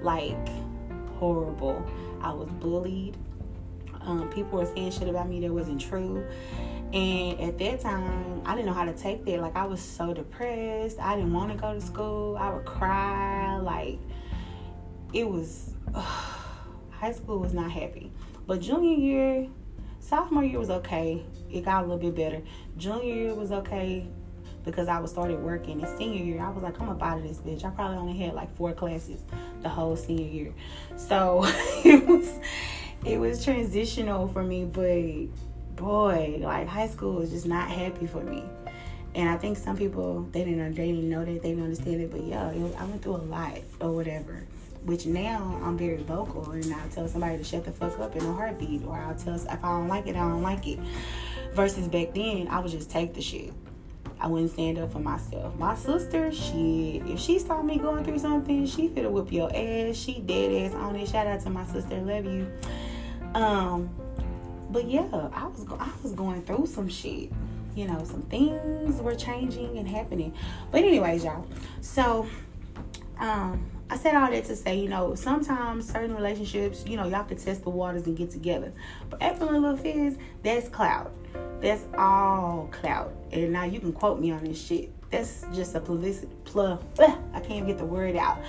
like 0.01 0.47
horrible 1.17 1.85
i 2.21 2.31
was 2.31 2.47
bullied 2.51 3.17
um, 3.99 4.29
people 4.29 4.59
were 4.59 4.65
saying 4.65 4.91
shit 4.91 5.09
about 5.09 5.27
me 5.27 5.41
that 5.41 5.51
wasn't 5.51 5.81
true 5.81 6.25
and 6.93 7.41
at 7.41 7.57
that 7.57 7.81
time, 7.81 8.41
I 8.45 8.55
didn't 8.55 8.67
know 8.67 8.73
how 8.73 8.85
to 8.85 8.93
take 8.93 9.25
that. 9.25 9.41
Like, 9.41 9.57
I 9.57 9.65
was 9.65 9.81
so 9.81 10.13
depressed. 10.13 10.97
I 10.99 11.17
didn't 11.17 11.33
want 11.33 11.51
to 11.51 11.57
go 11.57 11.73
to 11.73 11.81
school. 11.81 12.37
I 12.37 12.53
would 12.53 12.63
cry. 12.63 13.46
It 15.17 15.27
was 15.27 15.71
uh, 15.95 16.01
high 16.91 17.11
school 17.11 17.39
was 17.39 17.51
not 17.51 17.71
happy. 17.71 18.11
But 18.45 18.61
junior 18.61 18.95
year, 18.95 19.47
sophomore 19.99 20.43
year 20.43 20.59
was 20.59 20.69
okay. 20.69 21.25
It 21.51 21.65
got 21.65 21.83
a 21.83 21.87
little 21.87 21.97
bit 21.97 22.13
better. 22.13 22.43
Junior 22.77 23.15
year 23.15 23.33
was 23.33 23.51
okay 23.51 24.05
because 24.63 24.87
I 24.87 24.99
was 24.99 25.09
started 25.09 25.39
working. 25.39 25.83
And 25.83 25.97
senior 25.97 26.23
year, 26.23 26.39
I 26.39 26.51
was 26.51 26.61
like, 26.61 26.79
I'm 26.79 26.89
about 26.89 27.23
this 27.23 27.37
bitch. 27.37 27.65
I 27.65 27.71
probably 27.71 27.97
only 27.97 28.15
had 28.15 28.35
like 28.35 28.55
four 28.55 28.73
classes 28.73 29.21
the 29.63 29.69
whole 29.69 29.95
senior 29.95 30.27
year. 30.27 30.53
So 30.97 31.41
it 31.83 32.05
was 32.05 32.31
it 33.03 33.19
was 33.19 33.43
transitional 33.43 34.27
for 34.27 34.43
me, 34.43 34.65
but 34.65 35.81
boy, 35.83 36.37
like 36.41 36.67
high 36.67 36.89
school 36.89 37.13
was 37.13 37.31
just 37.31 37.47
not 37.47 37.71
happy 37.71 38.05
for 38.05 38.21
me. 38.21 38.43
And 39.15 39.27
I 39.29 39.37
think 39.37 39.57
some 39.57 39.77
people 39.77 40.27
they 40.31 40.43
didn't 40.43 40.75
they 40.75 40.91
didn't 40.91 41.09
know 41.09 41.25
that 41.25 41.41
they 41.41 41.49
didn't 41.49 41.63
understand 41.63 42.01
it, 42.01 42.11
but 42.11 42.21
yeah, 42.21 42.51
it, 42.51 42.75
I 42.77 42.85
went 42.85 43.01
through 43.01 43.15
a 43.15 43.25
lot 43.25 43.57
or 43.81 43.93
whatever 43.93 44.43
which 44.87 45.05
now 45.05 45.59
I'm 45.63 45.77
very 45.77 45.97
vocal 45.97 46.49
and 46.51 46.73
I'll 46.73 46.89
tell 46.89 47.09
somebody 47.09 47.37
to 47.37 47.43
shut 47.43 47.65
the 47.65 47.71
fuck 47.71 47.99
up 47.99 48.15
in 48.15 48.25
a 48.25 48.33
heartbeat 48.33 48.85
or 48.85 48.95
I'll 48.95 49.15
tell 49.15 49.35
if 49.35 49.45
I 49.49 49.57
don't 49.57 49.89
like 49.89 50.07
it, 50.07 50.15
I 50.15 50.19
don't 50.19 50.41
like 50.41 50.65
it. 50.65 50.79
Versus 51.53 51.89
back 51.89 52.13
then, 52.13 52.47
I 52.47 52.61
would 52.61 52.71
just 52.71 52.89
take 52.89 53.13
the 53.13 53.21
shit. 53.21 53.53
I 54.19 54.27
wouldn't 54.27 54.51
stand 54.51 54.79
up 54.79 54.93
for 54.93 54.99
myself. 54.99 55.57
My 55.57 55.75
sister, 55.75 56.31
she 56.31 57.03
if 57.05 57.19
she 57.19 57.37
saw 57.37 57.61
me 57.61 57.77
going 57.77 58.05
through 58.05 58.19
something, 58.19 58.65
she 58.65 58.87
finna 58.87 59.11
whip 59.11 59.29
your 59.31 59.51
ass. 59.53 59.97
She 59.97 60.21
dead 60.21 60.71
ass 60.71 60.73
on 60.73 60.95
it. 60.95 61.09
Shout 61.09 61.27
out 61.27 61.41
to 61.41 61.49
my 61.49 61.65
sister, 61.65 61.97
love 61.97 62.25
you. 62.25 62.49
Um, 63.33 63.89
but 64.69 64.89
yeah, 64.89 65.07
I 65.33 65.47
was 65.47 65.65
I 65.79 65.89
was 66.01 66.13
going 66.13 66.43
through 66.43 66.65
some 66.65 66.87
shit. 66.87 67.29
You 67.75 67.87
know, 67.87 68.03
some 68.05 68.21
things 68.23 69.01
were 69.01 69.15
changing 69.15 69.77
and 69.77 69.87
happening. 69.87 70.33
But 70.71 70.83
anyways, 70.83 71.25
y'all. 71.25 71.45
So, 71.81 72.27
um, 73.19 73.63
I 73.89 73.97
said 73.97 74.15
all 74.15 74.29
that 74.29 74.45
to 74.45 74.55
say, 74.55 74.77
you 74.77 74.89
know, 74.89 75.15
sometimes 75.15 75.89
certain 75.89 76.13
relationships, 76.13 76.83
you 76.85 76.97
know, 76.97 77.07
y'all 77.07 77.23
can 77.23 77.37
test 77.37 77.63
the 77.63 77.69
waters 77.69 78.05
and 78.05 78.17
get 78.17 78.31
together. 78.31 78.73
But 79.09 79.21
Apryl 79.21 79.49
and 79.49 79.61
Lil 79.61 79.77
Fizz, 79.77 80.17
that's 80.43 80.67
clout. 80.67 81.13
That's 81.61 81.85
all 81.97 82.69
clout. 82.71 83.13
And 83.31 83.53
now 83.53 83.63
you 83.63 83.79
can 83.79 83.93
quote 83.93 84.19
me 84.19 84.31
on 84.31 84.43
this 84.43 84.61
shit. 84.61 84.91
That's 85.09 85.45
just 85.53 85.73
a 85.75 85.79
publicity, 85.79 86.33
pl- 86.43 86.83
I 87.33 87.39
can't 87.39 87.65
get 87.65 87.77
the 87.77 87.85
word 87.85 88.17
out. 88.17 88.39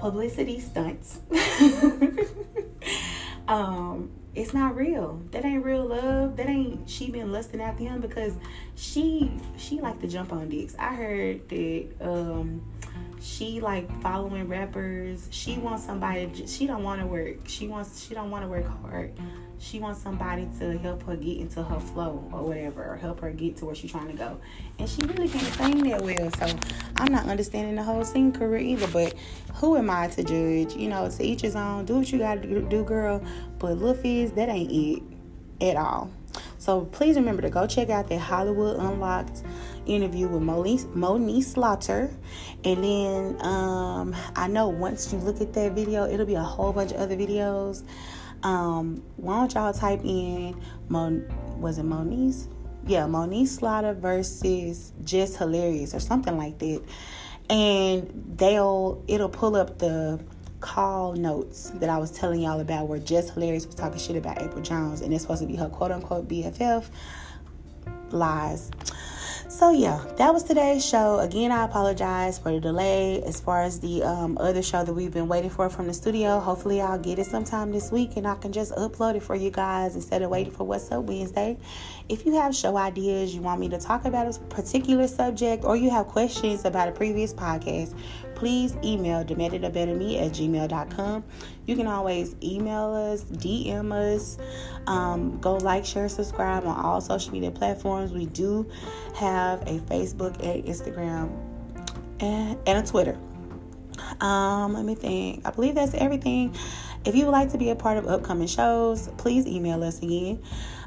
Publicity 0.00 0.60
stunts. 0.60 1.18
um, 3.48 4.10
it's 4.34 4.54
not 4.54 4.76
real. 4.76 5.20
That 5.32 5.44
ain't 5.44 5.64
real 5.64 5.84
love. 5.84 6.36
That 6.36 6.48
ain't 6.48 6.88
she 6.88 7.10
been 7.10 7.32
lusting 7.32 7.60
after 7.60 7.82
him 7.82 8.00
because 8.00 8.32
she 8.76 9.30
she 9.58 9.80
like 9.80 10.00
to 10.00 10.08
jump 10.08 10.32
on 10.32 10.48
dicks. 10.48 10.74
I 10.78 10.94
heard 10.94 11.48
that 11.50 11.88
um 12.00 12.62
she 13.22 13.60
like 13.60 13.88
following 14.02 14.48
rappers. 14.48 15.28
She 15.30 15.56
wants 15.56 15.84
somebody 15.84 16.46
she 16.46 16.66
don't 16.66 16.82
want 16.82 17.00
to 17.00 17.06
work. 17.06 17.36
She 17.46 17.68
wants 17.68 18.04
she 18.04 18.14
don't 18.14 18.30
want 18.30 18.44
to 18.44 18.48
work 18.48 18.66
hard. 18.82 19.12
She 19.58 19.78
wants 19.78 20.02
somebody 20.02 20.48
to 20.58 20.76
help 20.78 21.04
her 21.04 21.14
get 21.14 21.36
into 21.36 21.62
her 21.62 21.78
flow 21.78 22.28
or 22.32 22.42
whatever 22.42 22.84
or 22.84 22.96
help 22.96 23.20
her 23.20 23.30
get 23.30 23.56
to 23.58 23.66
where 23.66 23.76
she's 23.76 23.92
trying 23.92 24.08
to 24.08 24.14
go. 24.14 24.40
And 24.80 24.88
she 24.88 25.02
really 25.02 25.28
can't 25.28 25.54
sing 25.54 25.84
that 25.88 26.02
well 26.02 26.30
so 26.32 26.58
i'm 26.96 27.12
not 27.12 27.28
understanding 27.28 27.76
the 27.76 27.82
whole 27.82 28.04
singing 28.04 28.32
career 28.32 28.58
either 28.58 28.88
but 28.88 29.14
who 29.54 29.76
am 29.76 29.88
i 29.88 30.08
to 30.08 30.24
judge? 30.24 30.74
You 30.74 30.88
know 30.88 31.08
to 31.08 31.22
each 31.22 31.42
his 31.42 31.54
own. 31.54 31.84
Do 31.84 31.98
what 31.98 32.10
you 32.10 32.18
gotta 32.18 32.40
do 32.40 32.82
girl. 32.82 33.24
But 33.60 33.78
Lil 33.78 33.94
Fizz, 33.94 34.32
that 34.32 34.48
ain't 34.48 34.72
it 34.72 35.02
at 35.64 35.76
all. 35.76 36.10
So 36.58 36.86
please 36.86 37.16
remember 37.16 37.42
to 37.42 37.50
go 37.50 37.66
check 37.66 37.90
out 37.90 38.08
that 38.08 38.18
Hollywood 38.18 38.78
Unlocked 38.78 39.42
interview 39.86 40.28
with 40.28 40.42
Monique 40.42 41.44
Slaughter. 41.44 42.10
And 42.64 42.84
then 42.84 43.44
um, 43.44 44.14
I 44.36 44.48
know 44.48 44.68
once 44.68 45.12
you 45.12 45.18
look 45.18 45.40
at 45.40 45.52
that 45.54 45.72
video, 45.72 46.06
it'll 46.06 46.26
be 46.26 46.34
a 46.34 46.42
whole 46.42 46.72
bunch 46.72 46.92
of 46.92 46.98
other 46.98 47.16
videos. 47.16 47.82
Um, 48.42 49.02
why 49.16 49.38
don't 49.38 49.54
y'all 49.54 49.72
type 49.72 50.00
in 50.04 50.60
Mon 50.88 51.24
was 51.60 51.78
it 51.78 51.84
Monique's? 51.84 52.48
Yeah, 52.86 53.06
Monique 53.06 53.48
Slaughter 53.48 53.94
versus 53.94 54.92
Just 55.04 55.36
Hilarious 55.36 55.94
or 55.94 56.00
something 56.00 56.36
like 56.36 56.58
that. 56.58 56.82
And 57.48 58.34
they'll 58.36 59.04
it'll 59.06 59.28
pull 59.28 59.54
up 59.54 59.78
the 59.78 60.18
call 60.60 61.12
notes 61.12 61.70
that 61.74 61.90
I 61.90 61.98
was 61.98 62.10
telling 62.10 62.40
y'all 62.40 62.60
about 62.60 62.88
where 62.88 62.98
Just 62.98 63.34
Hilarious 63.34 63.66
was 63.66 63.74
talking 63.74 63.98
shit 63.98 64.16
about 64.16 64.38
Apryl 64.38 64.62
Jones 64.62 65.00
and 65.00 65.12
it's 65.12 65.22
supposed 65.22 65.42
to 65.42 65.46
be 65.46 65.56
her 65.56 65.68
quote 65.68 65.92
unquote 65.92 66.28
BFF. 66.28 66.86
Lies. 68.10 68.70
So 69.52 69.70
yeah, 69.70 70.02
that 70.16 70.32
was 70.32 70.44
today's 70.44 70.82
show. 70.82 71.18
Again, 71.18 71.52
I 71.52 71.66
apologize 71.66 72.38
for 72.38 72.50
the 72.52 72.58
delay 72.58 73.22
as 73.22 73.38
far 73.38 73.62
as 73.62 73.78
the 73.80 74.02
um, 74.02 74.38
other 74.40 74.62
show 74.62 74.82
that 74.82 74.94
we've 74.94 75.12
been 75.12 75.28
waiting 75.28 75.50
for 75.50 75.68
from 75.68 75.88
the 75.88 75.92
studio. 75.92 76.40
Hopefully, 76.40 76.80
I'll 76.80 76.98
get 76.98 77.18
it 77.18 77.26
sometime 77.26 77.70
this 77.70 77.92
week 77.92 78.16
and 78.16 78.26
I 78.26 78.34
can 78.36 78.50
just 78.50 78.72
upload 78.72 79.14
it 79.14 79.22
for 79.22 79.36
you 79.36 79.50
guys 79.50 79.94
instead 79.94 80.22
of 80.22 80.30
waiting 80.30 80.54
for 80.54 80.64
What's 80.64 80.90
Up 80.90 81.04
Wednesday. 81.04 81.58
If 82.08 82.24
you 82.24 82.32
have 82.32 82.56
show 82.56 82.78
ideas, 82.78 83.34
you 83.34 83.42
want 83.42 83.60
me 83.60 83.68
to 83.68 83.78
talk 83.78 84.06
about 84.06 84.34
a 84.34 84.38
particular 84.46 85.06
subject, 85.06 85.64
or 85.64 85.76
you 85.76 85.90
have 85.90 86.08
questions 86.08 86.64
about 86.64 86.88
a 86.88 86.92
previous 86.92 87.34
podcast, 87.34 87.94
please 88.42 88.76
email 88.82 89.24
dementedabetterme 89.24 90.20
at 90.20 90.32
gmail.com. 90.32 91.22
You 91.64 91.76
can 91.76 91.86
always 91.86 92.34
email 92.42 92.92
us, 92.92 93.22
DM 93.22 93.92
us, 93.92 94.36
um, 94.88 95.38
go 95.38 95.58
like, 95.58 95.84
share, 95.84 96.08
subscribe 96.08 96.66
on 96.66 96.76
all 96.76 97.00
social 97.00 97.30
media 97.30 97.52
platforms. 97.52 98.10
We 98.10 98.26
do 98.26 98.68
have 99.14 99.62
a 99.62 99.78
Facebook 99.82 100.44
and 100.44 100.64
Instagram 100.64 101.30
and, 102.18 102.58
and 102.66 102.84
a 102.84 102.90
Twitter. 102.90 103.16
Um, 104.20 104.74
let 104.74 104.86
me 104.86 104.96
think. 104.96 105.46
I 105.46 105.52
believe 105.52 105.76
that's 105.76 105.94
everything. 105.94 106.52
If 107.04 107.14
you 107.14 107.26
would 107.26 107.30
like 107.30 107.52
to 107.52 107.58
be 107.58 107.70
a 107.70 107.76
part 107.76 107.96
of 107.96 108.08
upcoming 108.08 108.48
shows, 108.48 109.08
please 109.18 109.46
email 109.46 109.84
us 109.84 110.02
again. 110.02 110.42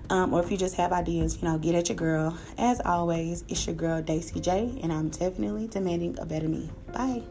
Um, 0.09 0.33
or 0.33 0.43
if 0.43 0.51
you 0.51 0.57
just 0.57 0.75
have 0.75 0.91
ideas, 0.91 1.41
you 1.41 1.47
know, 1.47 1.57
get 1.57 1.73
at 1.73 1.87
your 1.87 1.95
girl. 1.95 2.37
As 2.57 2.81
always, 2.83 3.45
it's 3.47 3.65
your 3.65 3.77
girl 3.77 4.01
Daisy 4.01 4.41
J, 4.41 4.77
and 4.83 4.91
I'm 4.91 5.07
definitely 5.07 5.69
demanding 5.69 6.19
a 6.19 6.25
better 6.25 6.49
me. 6.49 6.69
Bye. 6.91 7.23